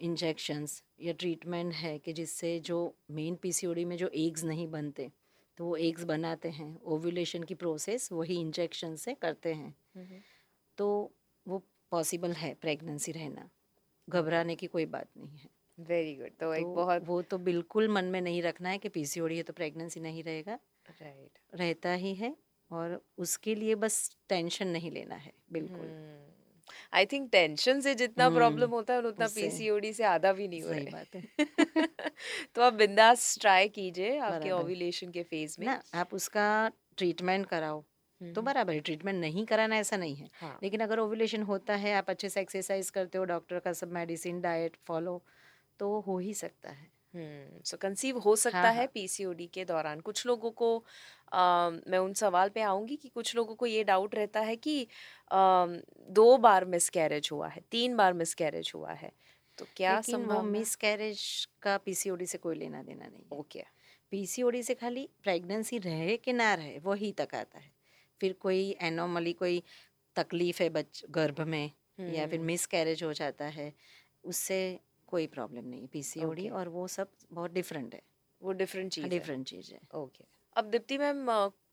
[0.00, 2.78] इंजेक्शंस या ट्रीटमेंट है कि जिससे जो
[3.10, 5.10] मेन पीसीओडी में जो एग्स नहीं बनते
[5.58, 9.74] तो वो एग्स बनाते हैं ओव्यूलेशन की प्रोसेस वही इंजेक्शन से करते हैं।
[10.78, 10.86] तो
[11.46, 11.58] वो
[11.92, 13.48] पॉसिबल है प्रेगनेंसी रहना
[14.08, 17.88] घबराने की कोई बात नहीं है। वेरी गुड तो, तो एक बहुत वो तो बिल्कुल
[17.88, 21.60] मन में नहीं रखना है कि पीसीओडी है तो प्रेगनेंसी नहीं रहेगा। Right right.
[21.60, 22.36] रहता ही है
[22.72, 26.14] और उसके लिए बस टेंशन नहीं लेना है बिल्कुल।
[26.92, 30.62] आई थिंक टेंशन से जितना प्रॉब्लम हम्म, होता है उतना पीसीओडी से आधा भी नहीं
[30.62, 31.28] हो रहा बात है।
[32.54, 37.80] तो आप बिंदास ट्राई कीजिए आपके ओव्यूलेशन के फ़ेज़ में। ना आप उसका ट्रीटमेंट कराओ।
[37.80, 40.58] तो हम्म। बराबर ट्रीटमेंट नहीं कराना ऐसा नहीं है। हाँ.
[40.62, 44.40] लेकिन अगर ओव्यूलेशन होता है आप अच्छे से एक्सरसाइज करते हो डॉक्टर का सब मेडिसिन
[44.40, 45.22] डाइट फॉलो
[45.78, 46.93] तो हो ही सकता है।
[47.64, 50.76] सो हम्म, कंसीव हो सकता हाँ, है पीसीओडी हाँ। के दौरान। कुछ लोगों को
[51.32, 54.82] आ, मैं उन सवाल पे आऊँगी कि कुछ लोगों को ये डाउट रहता है कि
[55.30, 55.66] आ,
[56.10, 59.12] दो बार मिस कैरेज हुआ है तीन बार मिस कैरेज हुआ है
[59.58, 61.22] तो क्या संभव मिस कैरेज
[61.62, 63.70] का पीसीओडी से कोई लेना देना नहीं ओके। Okay.
[64.12, 67.72] पीसीओडी से खाली प्रेगनेंसी रहे कि ना रहे वही तक आता है।
[68.20, 69.62] फिर कोई एनोमली कोई
[70.16, 71.70] तकलीफ़ है बच गर्भ में
[72.08, 73.72] या फिर मिस कैरेज हो जाता है
[74.24, 74.58] उससे
[75.08, 76.52] कोई प्रॉब्लम नहीं पीसीओडी okay.
[76.52, 78.02] और वो सब बहुत डिफरेंट है।
[78.42, 80.24] वो डिफरेंट चीज़ डिफरेंट चीज़ है। ओके
[80.56, 81.28] अब दीप्ति मैम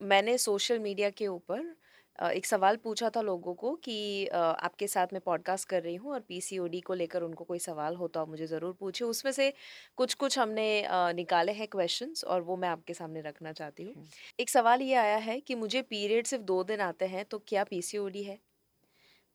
[0.07, 1.75] मैंने सोशल मीडिया के ऊपर
[2.19, 6.19] एक सवाल पूछा था लोगों को कि आपके साथ मैं पॉडकास्ट कर रही हूँ और
[6.19, 9.51] पीसीओडी को लेकर उनको कोई सवाल हो तो आप मुझे ज़रूर पूछिए। उसमें से
[9.97, 10.67] कुछ कुछ हमने
[11.13, 14.05] निकाले हैं क्वेश्चंस और वो मैं आपके सामने रखना चाहती हूँ।
[14.39, 17.63] एक सवाल ये आया है कि मुझे पीरियड सिर्फ़ दो दिन आते हैं तो क्या
[17.63, 18.39] पीसीओडी है?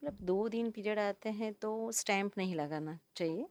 [0.03, 3.47] मतलब दो दिन पीरियड आते हैं तो स्टैंप नहीं लगाना चाहिए।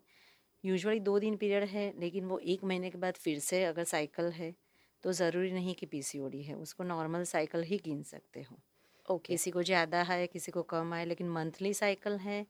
[0.66, 4.26] यूजुअली दो दिन पीरियड है लेकिन वो एक महीने के बाद फिर से अगर साइकिल
[4.26, 4.56] है
[5.04, 9.28] तो ज़रूरी नहीं कि पीसीओडी है उसको नॉर्मल साइकिल ही गिन सकते हो ओके okay.
[9.28, 12.46] किसी को ज़्यादा है किसी को कम आए लेकिन मंथली साइकिल है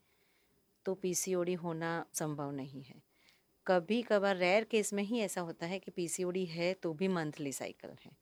[0.84, 3.02] तो पीसीओडी होना संभव नहीं है
[3.66, 7.52] कभी कभार रेयर केस में ही ऐसा होता है कि पीसीओडी है तो भी मंथली
[7.52, 8.12] साइकिल है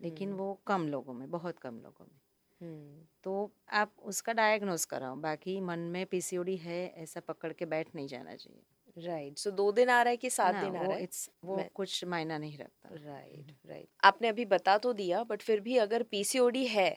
[0.00, 0.38] लेकिन hmm.
[0.38, 2.20] वो कम लोगों में बहुत कम लोगों में
[2.62, 3.22] hmm.
[3.22, 8.06] तो आप उसका डायग्नोस कराओ बाकी मन में पीसीओडी है ऐसा पकड़ के बैठ नहीं
[8.06, 8.62] जाना चाहिए
[8.98, 11.02] राइट सो दो दिन आ रहा है कि सात दिन आ रहा है?
[11.02, 15.60] इट्स वो कुछ मायना नहीं रखता। राइट राइट आपने अभी बता तो दिया बट फिर
[15.60, 16.88] भी अगर पीसीओडी है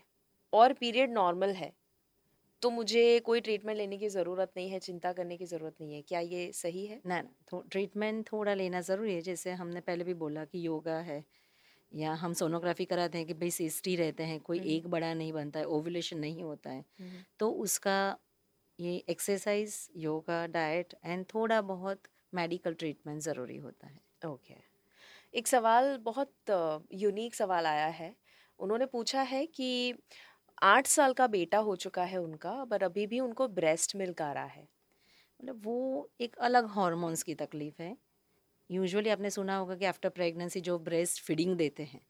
[0.54, 1.72] और पीरियड नॉर्मल है
[2.62, 6.02] तो मुझे कोई ट्रीटमेंट लेने की ज़रूरत नहीं है चिंता करने की ज़रूरत नहीं है।
[6.04, 7.02] क्या ये सही है?
[7.06, 11.24] ना ना ट्रीटमेंट थोड़ा लेना ज़रूरी है। जैसे हमने पहले भी बोला कि योगा है
[11.92, 15.60] या हम सोनोग्राफी कराते हैं कि भाई सिस्टी रहते हैं कोई एक बड़ा नहीं बनता
[15.60, 16.86] है ओवुलेशन नहीं होता है
[17.40, 17.98] तो उसका
[18.82, 24.63] ये एक्सरसाइज योगा डाइट एंड थोड़ा बहुत मेडिकल ट्रीटमेंट ज़रूरी होता है। Okay okay.
[25.34, 28.15] एक सवाल बहुत यूनिक सवाल आया है।
[28.60, 29.94] उन्होंने पूछा है कि
[30.63, 34.32] आठ साल का बेटा हो चुका है उनका पर अभी भी उनको ब्रेस्ट मिल्क आ
[34.34, 37.96] रहा है। मतलब वो एक अलग हॉर्मोन्स की तकलीफ़ है।
[38.70, 42.02] यूजुअली आपने सुना होगा कि आफ्टर प्रेगनेंसी जो ब्रेस्ट फीडिंग देते हैं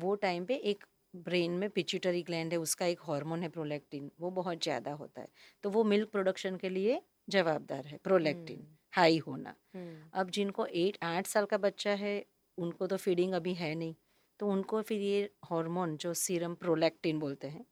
[0.00, 4.30] वो टाइम पे एक ब्रेन में पिच्यूटरी ग्लैंड है उसका एक हार्मोन है प्रोलेक्टिन वो
[4.32, 5.28] बहुत ज़्यादा होता है
[5.64, 10.66] तो वो मिल्क प्रोडक्शन के लिए जवाबदार है प्रोलेक्टिन हाई हम्म। होना हम्म। अब जिनको
[10.66, 12.14] एट आठ साल का बच्चा है
[12.58, 13.94] उनको तो फीडिंग अभी है नहीं
[14.40, 17.64] तो उनको फिर ये हार्मोन जो सीरम प्रोलैक्टिन बोलते हैं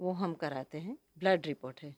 [0.00, 1.94] वो हम कराते हैं ब्लड रिपोर्ट है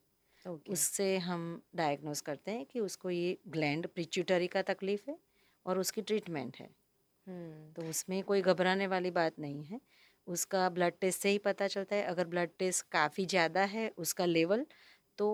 [0.47, 0.73] okay.
[0.73, 1.45] उससे हम
[1.77, 5.19] डायग्नोस करते हैं कि उसको ये ग्लैंड पिच्यूटरी का तकलीफ़ है
[5.67, 7.77] और उसकी ट्रीटमेंट है hmm.
[7.77, 9.81] तो उसमें कोई घबराने वाली बात नहीं है
[10.27, 14.25] उसका ब्लड टेस्ट से ही पता चलता है। अगर ब्लड टेस्ट काफ़ी ज़्यादा है उसका
[14.27, 14.67] लेवल
[15.19, 15.29] तो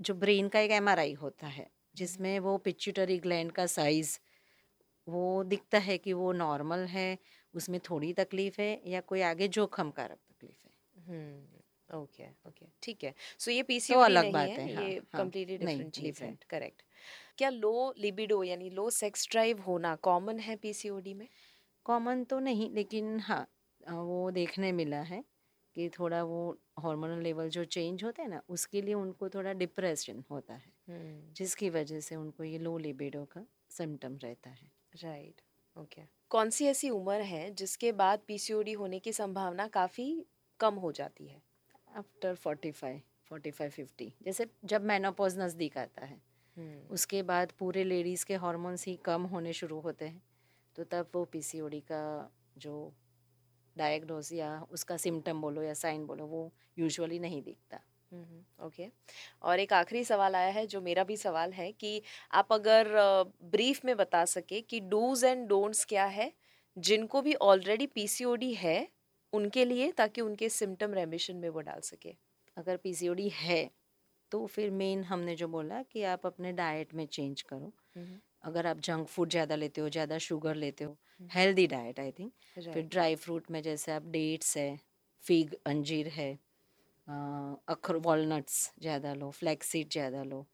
[0.00, 4.18] जो ब्रेन का एक एमआरआई होता है जिसमें वो पिच्यूटरी ग्लैंड का साइज़
[5.06, 7.08] वो दिखता है कि वो नॉर्मल है
[7.54, 10.72] उसमें थोड़ी तकलीफ़ है या कोई आगे जोखम कारक तकलीफ़ है।
[11.90, 15.92] ओके ओके ठीक है। सो ये पीसी तो अलग बात है, है ये कम्प्लीटली डिफरेंट
[15.92, 16.82] चीज़ है। करेक्ट
[17.38, 21.28] क्या लो लिबिडो यानी लो सेक्स ड्राइव होना कॉमन है पीसीओडी में?
[21.86, 23.46] कॉमन तो नहीं लेकिन हाँ
[23.90, 25.24] वो देखने मिला है
[25.76, 30.24] कि थोड़ा वो हार्मोनल लेवल जो चेंज होते हैं ना उसके लिए उनको थोड़ा डिप्रेशन
[30.30, 35.42] होता है हम्म। जिसकी वजह से उनको ये लो लिबिडो का सिम्टम रहता है राइट
[35.76, 36.08] ओके okay.
[36.30, 40.24] कौन सी ऐसी उम्र है जिसके बाद पीसीओडी होने की संभावना काफ़ी
[40.60, 41.42] कम हो जाती है
[41.96, 46.20] after forty five forty five fifty जैसे जब मैनोपोज नज़दीक आता है
[46.56, 50.22] हम्म। उसके बाद पूरे लेडीज़ के हॉर्मोन्स ही कम होने शुरू होते हैं
[50.76, 52.02] तो तब वो पीसीओडी का
[52.58, 52.74] जो
[53.76, 57.80] डायग्नोज या उसका सिम्टम बोलो या साइन बोलो, वो यूजुअली नहीं दिखता।
[58.12, 58.94] Okay okay.
[59.42, 62.02] और एक आखिरी सवाल आया है, जो मेरा भी सवाल है कि
[62.32, 62.88] आप अगर
[63.42, 66.32] ब्रीफ में बता सके कि डूज एंड डोंट्स क्या है,
[66.76, 68.88] जिनको भी ऑलरेडी पीसीओडी है,
[69.32, 72.14] उनके लिए ताकि उनके सिम्टम रेमिशन में वो डाल सके।
[72.56, 73.70] अगर पीसीओडी है
[74.32, 77.72] तो फिर मेन हमने जो बोला कि आप अपने डाइट में चेंज करो।
[78.44, 80.96] अगर आप जंक फ़ूड ज़्यादा लेते हो ज़्यादा शुगर लेते हो
[81.30, 84.78] हेल्दी डाइट आई थिंक फिर ड्राई फ्रूट में जैसे आप डेट्स है
[85.24, 86.32] फिग अंजीर है
[87.68, 90.46] अखर वॉलनट्स ज़्यादा लो फ्लैक्सीड ज़्यादा लो।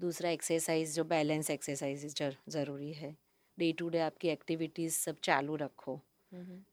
[0.00, 2.06] दूसरा एक्सरसाइज जो बैलेंस एक्सरसाइज
[2.48, 3.14] ज़रूरी है।
[3.58, 6.00] डे टू डे आपकी एक्टिविटीज़ सब चालू रखो।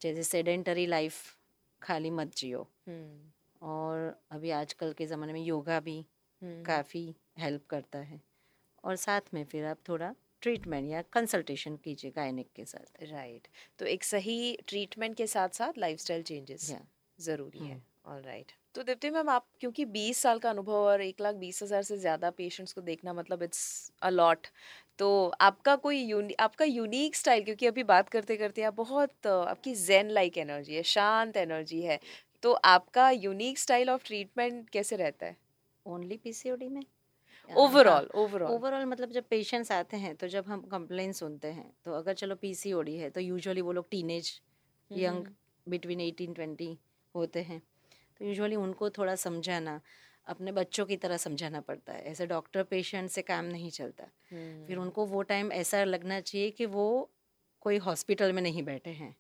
[0.02, 1.22] जैसे सेडेंटरी लाइफ
[1.82, 2.68] खाली मत जियो।
[3.62, 6.06] और अभी आजकल के ज़माने में योगा भी
[6.42, 7.04] काफ़ी
[7.40, 8.22] हेल्प करता है।
[8.84, 10.14] और साथ में फिर आप थोड़ा
[10.46, 13.48] ट्रीटमेंट या कंसल्टेशन कीजिए गायनिक के साथ। राइट
[13.80, 16.76] तो एक सही ट्रीटमेंट के साथ साथ लाइफस्टाइल चेंजेस
[17.20, 21.22] ज़रूरी है। ऑल राइट तो दीप्ति मैम आप क्योंकि 20 साल का अनुभव और एक
[21.22, 24.48] लाख बीस हज़ार से ज़्यादा पेशेंट्स को देखना मतलब इट्स अलॉट
[25.00, 25.08] तो
[25.42, 30.10] आपका कोई यूनि आपका यूनिक स्टाइल क्योंकि अभी बात करते करते आप बहुत आपकी जैन
[30.12, 32.00] लाइक एनर्जी है शांत एनर्जी है।
[32.44, 35.38] तो आपका यूनिक स्टाइल ऑफ़ ट्रीटमेंट कैसे रहता है?
[35.86, 36.82] ओनली पीसीओडी में?
[37.54, 41.94] ओवरऑल ओवरऑल ओवरऑल मतलब जब पेशेंट्स आते हैं तो जब हम कंप्लेन सुनते हैं तो
[41.94, 44.40] अगर चलो पीसीओडी है तो यूजुअली वो लोग teenage
[44.92, 45.26] young
[45.68, 46.78] between eighteen twenty
[47.16, 47.62] होते हैं।
[48.20, 49.80] तो यूजुअली उनको थोड़ा समझाना
[50.28, 54.06] अपने बच्चों की तरह समझाना पड़ता है। ऐसे डॉक्टर पेशेंट से काम नहीं चलता।
[54.68, 57.10] फिर उनको वो टाइम ऐसा लगना चाहिए कि वो
[57.62, 59.16] कोई हॉस्पिटल में नहीं बैठे हैं।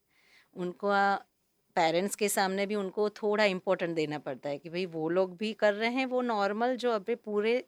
[0.56, 0.92] उनको
[1.76, 5.54] पेरेंट्स के सामने भी उनको थोड़ा इम्पोर्टेंट देना पड़ता है कि भाई वो लोग भी
[5.54, 7.64] कर रहे हैं वो नॉर्मल जो अभी पूरे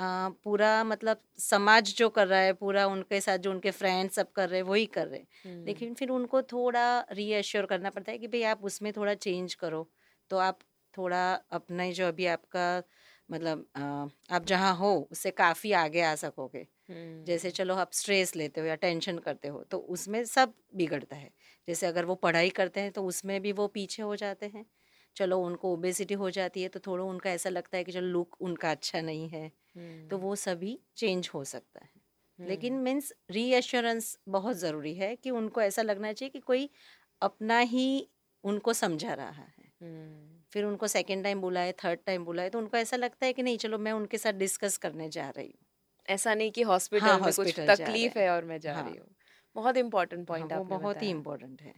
[0.00, 4.48] पूरा मतलब समाज जो कर रहा है पूरा उनके साथ जो उनके फ्रेंड्स सब कर
[4.48, 5.26] रहे हैं वही कर रहे हैं।
[5.66, 9.88] लेकिन फिर उनको थोड़ा रीअश्योर करना पड़ता है कि भाई आप उसमें थोड़ा चेंज करो।
[10.30, 10.58] तो आप
[10.94, 12.82] थोड़ा अपने जो अभी आपका
[13.28, 13.66] मतलब
[14.30, 16.66] आप जहाँ हो उससे काफ़ी आगे आ सकोगे।
[17.26, 21.30] जैसे चलो आप स्ट्रेस लेते हो या टेंशन करते हो तो उसमें सब बिगड़ता है।
[21.68, 24.64] जैसे अगर वो पढ़ाई करते हैं तो उसमें भी वो पीछे हो जाते हैं।
[25.16, 28.36] चलो उनको ओबेसिटी हो जाती है तो थोड़ा उनका ऐसा लगता है कि चलो लुक
[28.42, 29.50] उनका अच्छा नहीं है।
[30.10, 31.90] तो वो सभी चेंज हो सकता है।
[32.38, 36.68] लेकिन मीन्स रीअश्योरेंस बहुत ज़रूरी है कि उनको ऐसा लगना चाहिए कि कोई
[37.22, 37.86] अपना ही
[38.44, 39.72] उनको समझा रहा है।
[40.52, 43.58] फिर उनको सेकेंड टाइम बुलाए थर्ड टाइम बुलाए तो उनको ऐसा लगता है कि नहीं
[43.58, 45.66] चलो मैं उनके साथ डिस्कस करने जा रही हूँ।
[46.08, 49.08] ऐसा नहीं कि हॉस्पिटल हाँ, में कुछ तकलीफ़ है और मैं जा हाँ, रही हूँ।
[49.56, 51.74] बहुत इम्पोर्टेंट पॉइंट हाँ, बहुत ही इम्पोर्टेंट है।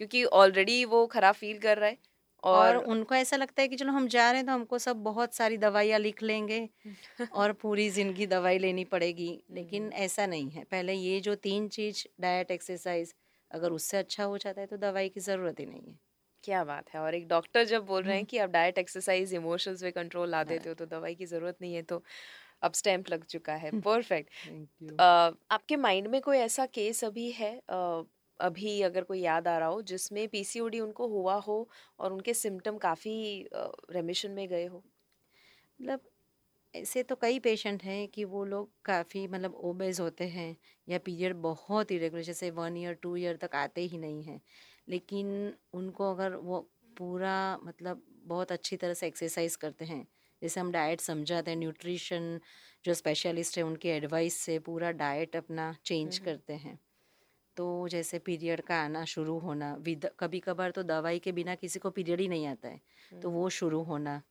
[0.00, 1.98] क्योंकि ऑलरेडी वो खराब फील कर रहा है।
[2.42, 5.02] और, और उनको ऐसा लगता है कि चलो हम जा रहे हैं तो हमको सब
[5.04, 6.68] बहुत सारी दवाइयाँ लिख लेंगे
[7.34, 12.04] और पूरी ज़िंदगी दवाई लेनी पड़ेगी। लेकिन ऐसा नहीं है। पहले ये जो तीन चीज़
[12.20, 13.14] डाइट एक्सरसाइज
[13.50, 15.98] अगर उससे अच्छा हो जाता है तो दवाई की ज़रूरत ही नहीं है।
[16.44, 19.82] क्या बात है। और एक डॉक्टर जब बोल रहे हैं कि आप डाइट एक्सरसाइज इमोशंस
[19.82, 22.02] पे कंट्रोल ला देते हो तो दवाई की ज़रूरत नहीं है तो
[22.62, 24.30] अब स्टैम्प लग चुका है। परफेक्ट
[25.50, 27.60] आपके माइंड में कोई ऐसा केस अभी है?
[28.40, 31.58] अभी अगर कोई याद आ रहा हो जिसमें पीसीओडी उनको हुआ हो
[31.98, 33.16] और उनके सिम्टम काफ़ी
[33.92, 34.82] रेमिशन में गए हो?
[35.80, 36.00] मतलब
[36.74, 40.56] ऐसे तो कई पेशेंट हैं कि वो लोग काफ़ी मतलब ओबेज होते हैं
[40.88, 44.40] या पीरियड बहुत इरेगुलर जैसे वन ईयर टू ईयर तक आते ही नहीं हैं।
[44.88, 45.28] लेकिन
[45.74, 46.60] उनको अगर वो
[46.96, 50.06] पूरा मतलब बहुत अच्छी तरह से एक्सरसाइज करते हैं
[50.42, 52.40] जैसे हम डाइट समझाते हैं न्यूट्रिशन
[52.84, 56.78] जो स्पेशलिस्ट है उनकी एडवाइस से पूरा डाइट अपना चेंज करते हैं।
[57.56, 61.78] तो जैसे पीरियड का आना शुरू होना विद कभी कभार तो दवाई के बिना किसी
[61.78, 62.80] को पीरियड ही नहीं आता है
[63.22, 64.22] तो वो शुरू होना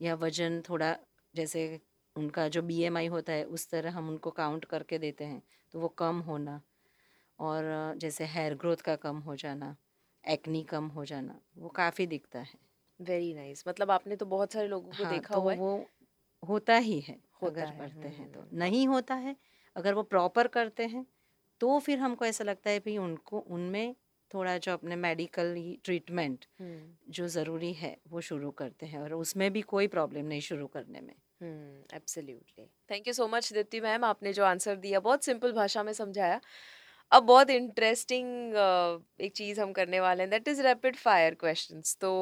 [0.00, 0.96] या वज़न थोड़ा
[1.34, 1.80] जैसे
[2.16, 5.42] उनका जो बीएमआई होता है उस तरह हम उनको काउंट करके देते हैं
[5.74, 6.60] तो वो कम होना
[7.38, 7.64] और
[7.96, 9.76] जैसे हेयर ग्रोथ का कम हो जाना
[10.24, 12.58] एक्नी कम हो जाना वो काफ़ी दिखता है
[13.00, 13.68] वेरी नाइस nice.
[13.68, 15.86] मतलब आपने तो बहुत सारे लोगों को हाँ, देखा तो हुआ है वो
[16.42, 19.36] होता ही है होता अगर है, पढ़ते हैं तो हम्म। नहीं होता है
[19.76, 21.06] अगर वो प्रॉपर करते हैं
[21.62, 23.94] तो फिर हमको ऐसा लगता है भाई उनको उनमें
[24.30, 29.52] थोड़ा जो अपने मेडिकल ट्रीटमेंट हम्म। जो ज़रूरी है वो शुरू करते हैं और उसमें
[29.52, 31.14] भी कोई प्रॉब्लम नहीं शुरू करने में।
[31.94, 35.92] Absolutely thank you so much Deepti ma'am आपने जो आंसर दिया बहुत सिंपल भाषा में
[35.92, 36.40] समझाया।
[37.12, 38.54] अब बहुत इंटरेस्टिंग
[39.20, 42.12] एक चीज़ हम करने वाले हैं that is rapid fire questions तो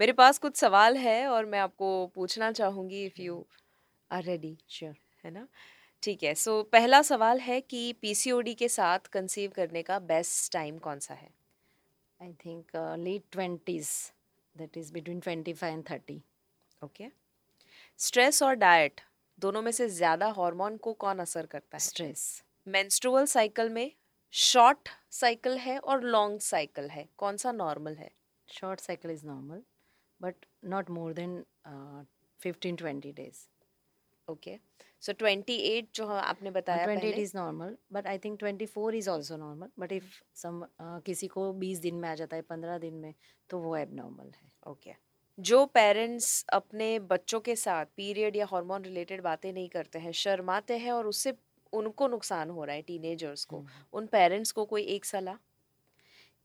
[0.00, 3.44] मेरे पास कुछ सवाल है और मैं आपको पूछना चाहूँगी if you
[4.10, 5.46] are ready sure है ना?
[6.02, 10.52] ठीक है सो so, पहला सवाल है कि पीसीओडी के साथ कंसीव करने का बेस्ट
[10.52, 11.30] टाइम कौन सा है?
[12.20, 13.90] I think late twenties
[14.54, 16.20] that is between twenty five and thirty
[16.82, 17.08] okay
[18.00, 19.00] stress और डाइट
[19.38, 21.80] दोनों में से ज़्यादा हार्मोन को कौन असर करता है?
[21.80, 23.90] स्ट्रेस मेंस्ट्रुअल साइकिल में
[24.34, 28.10] शॉर्ट साइकिल है और लॉन्ग साइकिल है कौन सा नॉर्मल है?
[28.48, 29.62] Short cycle is normal
[30.20, 31.42] but not more than
[32.40, 33.46] fifteen twenty days
[34.28, 34.58] okay
[35.02, 39.10] so 28 जो आपने बताया twenty eight is normal but I think twenty four is
[39.10, 40.64] also normal but if some
[41.06, 43.12] किसी को बीस दिन में आ जाता है पंद्रह दिन में
[43.50, 45.02] तो वो एब नॉर्मल है ओके okay.
[45.38, 50.78] जो पेरेंट्स अपने बच्चों के साथ पीरियड या हार्मोन रिलेटेड बातें नहीं करते हैं शर्माते
[50.78, 51.34] हैं और उससे
[51.72, 55.36] उनको नुकसान हो रहा है टीनेजर्स को हम्म। उन पेरेंट्स को कोई एक सलाह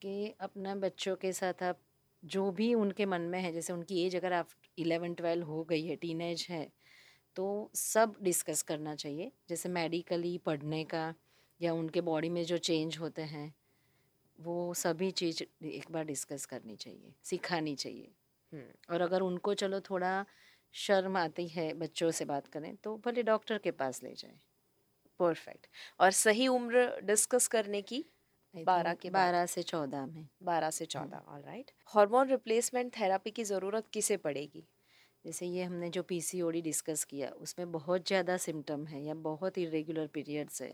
[0.02, 1.80] कि अपना बच्चों के साथ आप
[2.24, 4.50] जो भी उनके मन में है जैसे उनकी एज अगर आप
[4.80, 6.68] इलेवन ट्वेल्व हो गई है टीनेज है
[7.36, 11.14] तो सब डिस्कस करना चाहिए जैसे मेडिकली पढ़ने का
[11.60, 13.54] या उनके बॉडी में जो चेंज होते हैं
[14.40, 18.12] वो सभी चीज़ एक बार डिस्कस करनी चाहिए सिखानी चाहिए।
[18.52, 20.26] हम्म। और अगर उनको चलो थोड़ा
[20.74, 24.40] शर्म आती है बच्चों से बात करें तो भले डॉक्टर के पास ले जाए।
[25.20, 25.68] परफेक्ट।
[26.00, 28.06] और सही उम्र डिस्कस करने की
[28.54, 33.44] बारह के बारह से चौदह में। बारह से चौदह all right hormone replacement therapy की
[33.44, 34.68] ज़रूरत किसे पड़ेगी?
[35.26, 40.08] जैसे ये हमने जो पीसीओडी डिस्कस किया उसमें बहुत ज़्यादा सिम्टम है या बहुत इरेगुलर
[40.14, 40.74] पीरियड्स है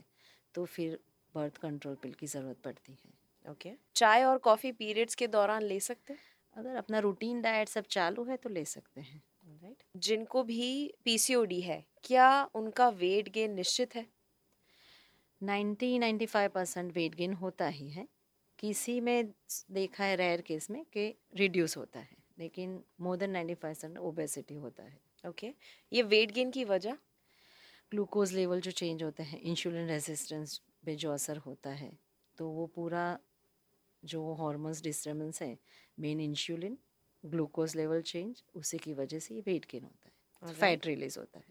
[0.55, 0.97] तो फिर
[1.35, 3.81] बर्थ कंट्रोल पिल की ज़रूरत पड़ती है। Okay okay.
[3.95, 6.19] चाय और कॉफ़ी पीरियड्स के दौरान ले सकते हैं?
[6.55, 9.21] अगर अपना रूटीन डाइट सब चालू है तो ले सकते हैं।
[9.63, 14.05] राइट जिनको भी पीसीओडी है क्या उनका वेट गेन निश्चित है?
[15.41, 18.07] Ninety ninety five percent weight gain होता ही है।
[18.59, 19.31] किसी में
[19.71, 23.97] देखा है रेयर केस में कि रिड्यूस होता है। लेकिन more than ninety five percent
[23.97, 25.59] obesity होता है ओके okay.
[25.93, 26.97] ये वेट गेन की वजह?
[27.91, 31.91] ग्लूकोज लेवल जो चेंज होते हैं इंसुलिन रेजिस्टेंस पे जो असर होता है
[32.37, 33.19] तो वो पूरा
[34.03, 35.57] जो हॉर्मोन्स डिस्टर्बेंस है
[35.99, 36.77] main insulin
[37.23, 41.39] glucose level change उसी की वजह से ये वेट गेन होता है फैट रिलीज़ होता
[41.39, 41.45] है।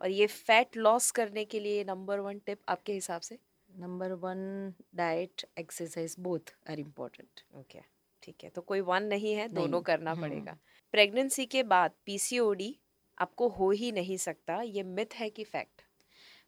[0.00, 3.38] और ये फैट लॉस करने के लिए नंबर वन टिप आपके हिसाब से?
[3.70, 7.78] Number one diet exercise both are important okay
[8.22, 10.56] ठीक है तो कोई वन नहीं है दोनों करना हम्म। पड़ेगा
[10.94, 12.76] प्रेगनेंसी के बाद पीसीओडी
[13.18, 15.82] आपको हो ही नहीं सकता ये मिथ है कि फैक्ट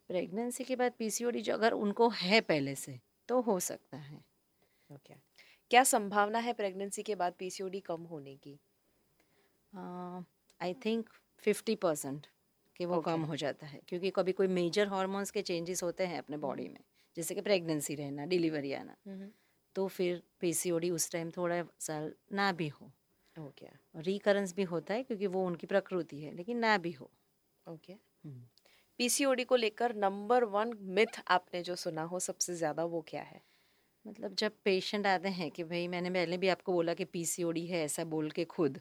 [0.09, 2.99] प्रेगनेंसी के बाद पीसीओडी जो अगर उनको है पहले से
[3.29, 4.25] तो हो सकता है
[4.91, 5.15] ओके
[5.71, 8.59] क्या संभावना है प्रेगनेंसी के बाद पीसीओडी कम होने की
[10.61, 11.09] आई थिंक
[11.45, 12.27] फिफ्टी परसेंट
[12.77, 13.05] कि वो okay.
[13.05, 16.63] कम हो जाता है क्योंकि कभी कोई मेजर हॉर्मोन्स के चेंजेस होते हैं अपने बॉडी
[16.63, 16.85] हम्म। में
[17.17, 19.29] जैसे कि प्रेगनेंसी रहना डिलीवरी आना हम्म।
[19.77, 22.91] तो फिर पीसीओडी उस टाइम थोड़ा साल ना भी हो
[23.37, 24.07] ओके okay.
[24.07, 27.11] रिकरेंस भी होता है क्योंकि वो उनकी प्रकृति है लेकिन ना भी हो
[27.67, 27.99] ओके okay.
[28.99, 33.23] पीसीओडी हम्म। को लेकर नंबर वन मिथ आपने जो सुना हो सबसे ज़्यादा वो क्या
[33.23, 33.41] है
[34.05, 37.83] मतलब जब पेशेंट आते हैं कि भाई मैंने पहले भी आपको बोला कि पीसीओडी है
[37.85, 38.81] ऐसा बोल के खुद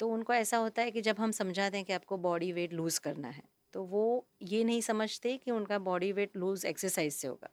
[0.00, 3.00] तो उनको ऐसा होता है कि जब हम समझा दें कि आपको बॉडी वेट लूज़
[3.00, 3.42] करना है
[3.74, 4.04] तो वो
[4.42, 7.50] ये नहीं समझते कि उनका बॉडी वेट लूज़ एक्सरसाइज से होगा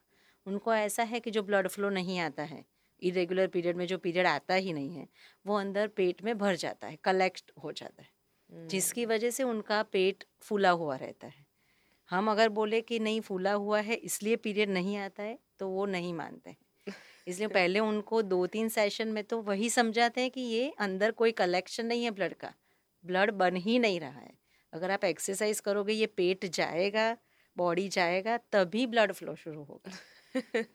[0.47, 2.63] उनको ऐसा है कि जो ब्लड फ्लो नहीं आता है
[3.01, 5.07] इरेगुलर पीरियड में जो पीरियड आता ही नहीं है
[5.45, 9.43] वो अंदर पेट में भर जाता है कलेक्ट हो जाता है। जिसकी हम्म। वजह से
[9.43, 11.45] उनका पेट फूला हुआ रहता है।
[12.09, 15.85] हम अगर बोले कि नहीं फूला हुआ है इसलिए पीरियड नहीं आता है तो वो
[15.85, 16.93] नहीं मानते हैं।
[17.27, 21.31] इसलिए पहले उनको दो तीन सेशन में तो वही समझाते हैं कि ये अंदर कोई
[21.31, 22.53] कलेक्शन नहीं है ब्लड का
[23.05, 24.33] ब्लड बन ही नहीं रहा है।
[24.73, 27.17] अगर आप एक्सरसाइज करोगे ये पेट जाएगा
[27.57, 29.91] बॉडी जाएगा तभी ब्लड फ्लो शुरू होगा।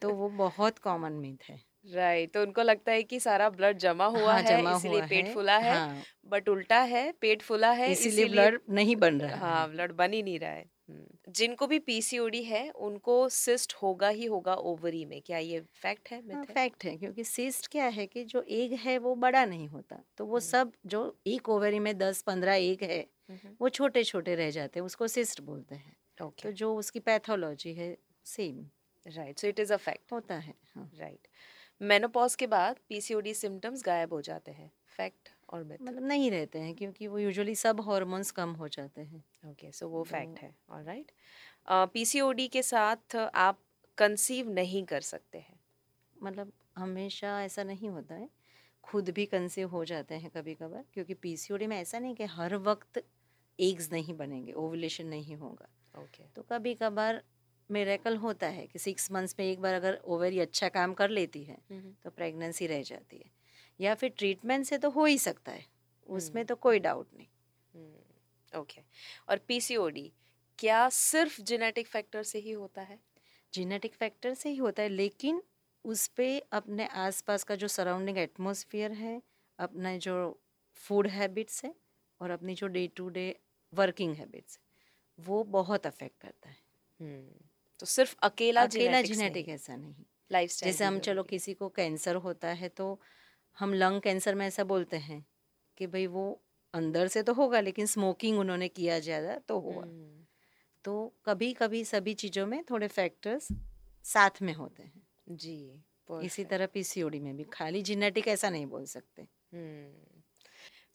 [0.01, 3.77] तो वो बहुत कॉमन मीथ है। राइट right, तो उनको लगता है कि सारा ब्लड
[3.77, 7.91] जमा हुआ हाँ, है इसलिए पेट फुला है हाँ, बट उल्टा है पेट फुला है
[7.91, 11.79] इसीलिए ब्लड नहीं बन रहा हाँ। ब्लड बन ही नहीं रहा है। हम्म। जिनको भी
[11.79, 16.85] पीसीओडी है उनको सिस्ट होगा ही होगा ओवरी में। क्या ये फैक्ट है हाँ, फैक्ट
[16.85, 20.35] है क्योंकि सिस्ट क्या है कि जो एग है वो बड़ा नहीं होता। तो वो
[20.35, 23.05] हम्म। सब जो एक ओवरी में दस पंद्रह एग है
[23.61, 26.43] वो छोटे छोटे रह जाते हैं उसको सिस्ट बोलते हैं। Okay.
[26.43, 28.65] तो जो उसकी पैथोलॉजी है same
[29.07, 31.27] right so it is a fact होता है राइट right.
[31.81, 36.59] मेनोपॉज के बाद पीसीओडी सिम्टम्स गायब हो जाते हैं। फैक्ट और मिथ मतलब नहीं रहते
[36.59, 40.53] हैं क्योंकि वो यूजुअली सब हार्मोन्स कम हो जाते हैं। ओके सो वो फैक्ट है
[40.69, 41.11] ऑलराइट
[41.93, 43.59] पीसीओडी के साथ आप
[43.97, 45.59] कंसीव नहीं कर सकते हैं।
[46.15, 48.29] मतलब हमेशा ऐसा नहीं होता है?
[48.83, 52.55] खुद भी कंसीव हो जाते हैं कभी कभार क्योंकि पीसीओडी में ऐसा नहीं कि हर
[52.55, 53.03] वक्त
[53.59, 56.35] एग्स नहीं बनेंगे ओवुलेशन नहीं होगा। Okay okay.
[56.35, 57.21] तो कभी कभार
[57.69, 61.43] मेरेकल होता है कि सिक्स मंथ्स में एक बार अगर ओवरी अच्छा काम कर लेती
[61.43, 61.57] है
[62.05, 63.31] तो प्रेगनेंसी रह जाती है।
[63.79, 65.65] या फिर ट्रीटमेंट से तो हो ही सकता है
[66.09, 67.27] उसमें तो कोई डाउट नहीं।
[68.53, 68.81] ओके
[69.29, 70.11] और पीसीओडी
[70.59, 72.99] क्या सिर्फ़ जेनेटिक फैक्टर से ही होता है?
[73.53, 75.41] जेनेटिक फैक्टर से ही होता है लेकिन
[75.85, 79.21] उस पर अपने आसपास का जो सराउंडिंग एटमोसफियर है
[79.59, 80.15] अपना जो
[80.77, 81.73] फ़ूड हैबिट्स है
[82.21, 83.27] और अपनी जो day to day
[83.73, 84.59] working habits
[85.19, 86.57] वो बहुत अफेक्ट करता है।
[86.99, 87.46] hmm.
[87.79, 92.47] तो सिर्फ़ अकेला अकेला जेनेटिक ऐसा नहीं। लाइफ जैसे हम चलो किसी को कैंसर होता
[92.47, 92.99] है तो
[93.57, 95.25] हम लंग कैंसर में ऐसा बोलते हैं
[95.77, 96.41] कि भाई वो
[96.73, 99.83] अंदर से तो होगा लेकिन स्मोकिंग उन्होंने किया ज़्यादा तो हुआ
[100.85, 103.47] तो कभी कभी सभी चीज़ों में थोड़े फैक्टर्स
[104.05, 105.81] साथ में होते हैं। जी
[106.21, 109.27] इसी तरह पीसीओडी में भी। खाली जेनेटिक ऐसा नहीं बोल सकते।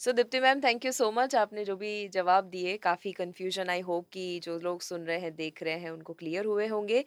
[0.03, 3.81] So Deepti ma'am thank you so much आपने जो भी जवाब दिए, काफ़ी कन्फ्यूज़न आई
[3.81, 7.05] होप कि जो लोग सुन रहे हैं, देख रहे हैं, उनको क्लियर हुए होंगे।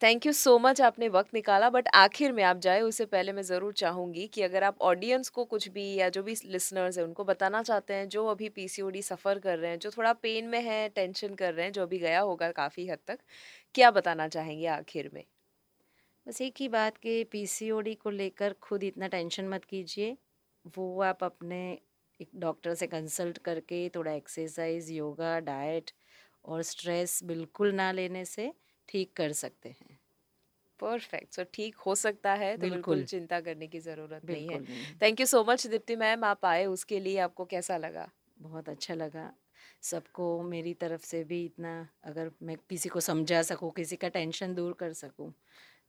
[0.00, 3.42] थैंक यू सो मच आपने वक्त निकाला बट आखिर में आप जाए, उससे पहले मैं
[3.42, 7.24] ज़रूर चाहूँगी कि अगर आप ऑडियंस को कुछ भी या जो भी लिसनर्स हैं, उनको
[7.24, 10.88] बताना चाहते हैं, जो अभी पीसीओडी सफ़र कर रहे हैं, जो थोड़ा पेन में है
[10.88, 13.18] टेंशन कर रहे हैं, जो अभी गया होगा काफ़ी हद तक,
[13.74, 15.24] क्या बताना चाहेंगे आखिर में?
[16.26, 20.16] बस एक ही बात कि पीसीओडी को लेकर खुद इतना टेंशन मत कीजिए।
[20.76, 21.60] वो आप अपने
[22.22, 25.90] एक डॉक्टर से कंसल्ट करके थोड़ा एक्सरसाइज योगा डाइट
[26.44, 28.52] और स्ट्रेस बिल्कुल ना लेने से
[28.88, 29.98] ठीक कर सकते हैं।
[30.80, 34.60] परफेक्ट। सो ठीक हो सकता है तो बिल्कुल, बिल्कुल। चिंता करने की ज़रूरत नहीं है।
[35.02, 38.10] Thank you so much Deepti ma'am आप आए उसके लिए आपको कैसा लगा?
[38.38, 39.32] बहुत अच्छा लगा।
[39.82, 41.72] सबको मेरी तरफ़ से भी इतना
[42.04, 45.32] अगर मैं किसी को समझा सकूँ किसी का टेंशन दूर कर सकूँ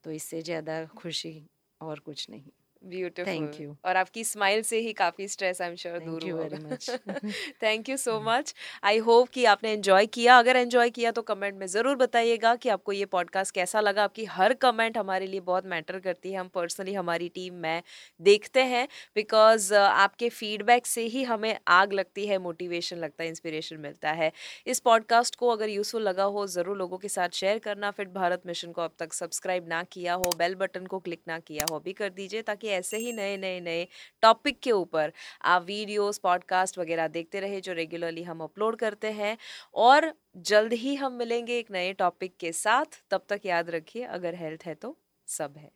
[0.04, 1.34] तो इससे ज़्यादा खुशी
[1.80, 2.52] और कुछ नहीं।
[2.84, 6.76] ब्यूटीफुल थैंक यू और आपकी स्माइल से ही काफ़ी स्ट्रेस आई एम श्योर दूर होगा।
[7.62, 8.54] Thank you so much
[8.84, 12.68] I hope कि आपने एंजॉय किया। अगर एंजॉय किया तो कमेंट में ज़रूर बताइएगा कि
[12.68, 16.48] आपको ये पॉडकास्ट कैसा लगा। आपकी हर कमेंट हमारे लिए बहुत मैटर करती है। हम
[16.54, 17.82] पर्सनली हमारी टीम में
[18.20, 23.76] देखते हैं बिकॉज़ आपके फीडबैक से ही हमें आग लगती है मोटिवेशन लगता है इंस्पिरेशन
[23.78, 24.30] मिलता है।
[24.66, 28.42] इस पॉडकास्ट को अगर यूज़फुल लगा हो ज़रूर लोगों के साथ शेयर करना। फिट भारत
[28.46, 31.78] मिशन को अब तक सब्सक्राइब ना किया हो बेल बटन को क्लिक ना किया हो
[31.80, 33.86] भी कर दीजिए ताकि ऐसे ही नए नए नए
[34.22, 35.12] टॉपिक के ऊपर
[35.42, 39.36] आप वीडियोस पॉडकास्ट वगैरह देखते रहे जो रेगुलरली हम अपलोड करते हैं
[39.74, 44.34] और जल्द ही हम मिलेंगे एक नए टॉपिक के साथ। तब तक याद रखिए, अगर
[44.34, 44.96] हेल्थ है तो
[45.28, 45.70] सब है।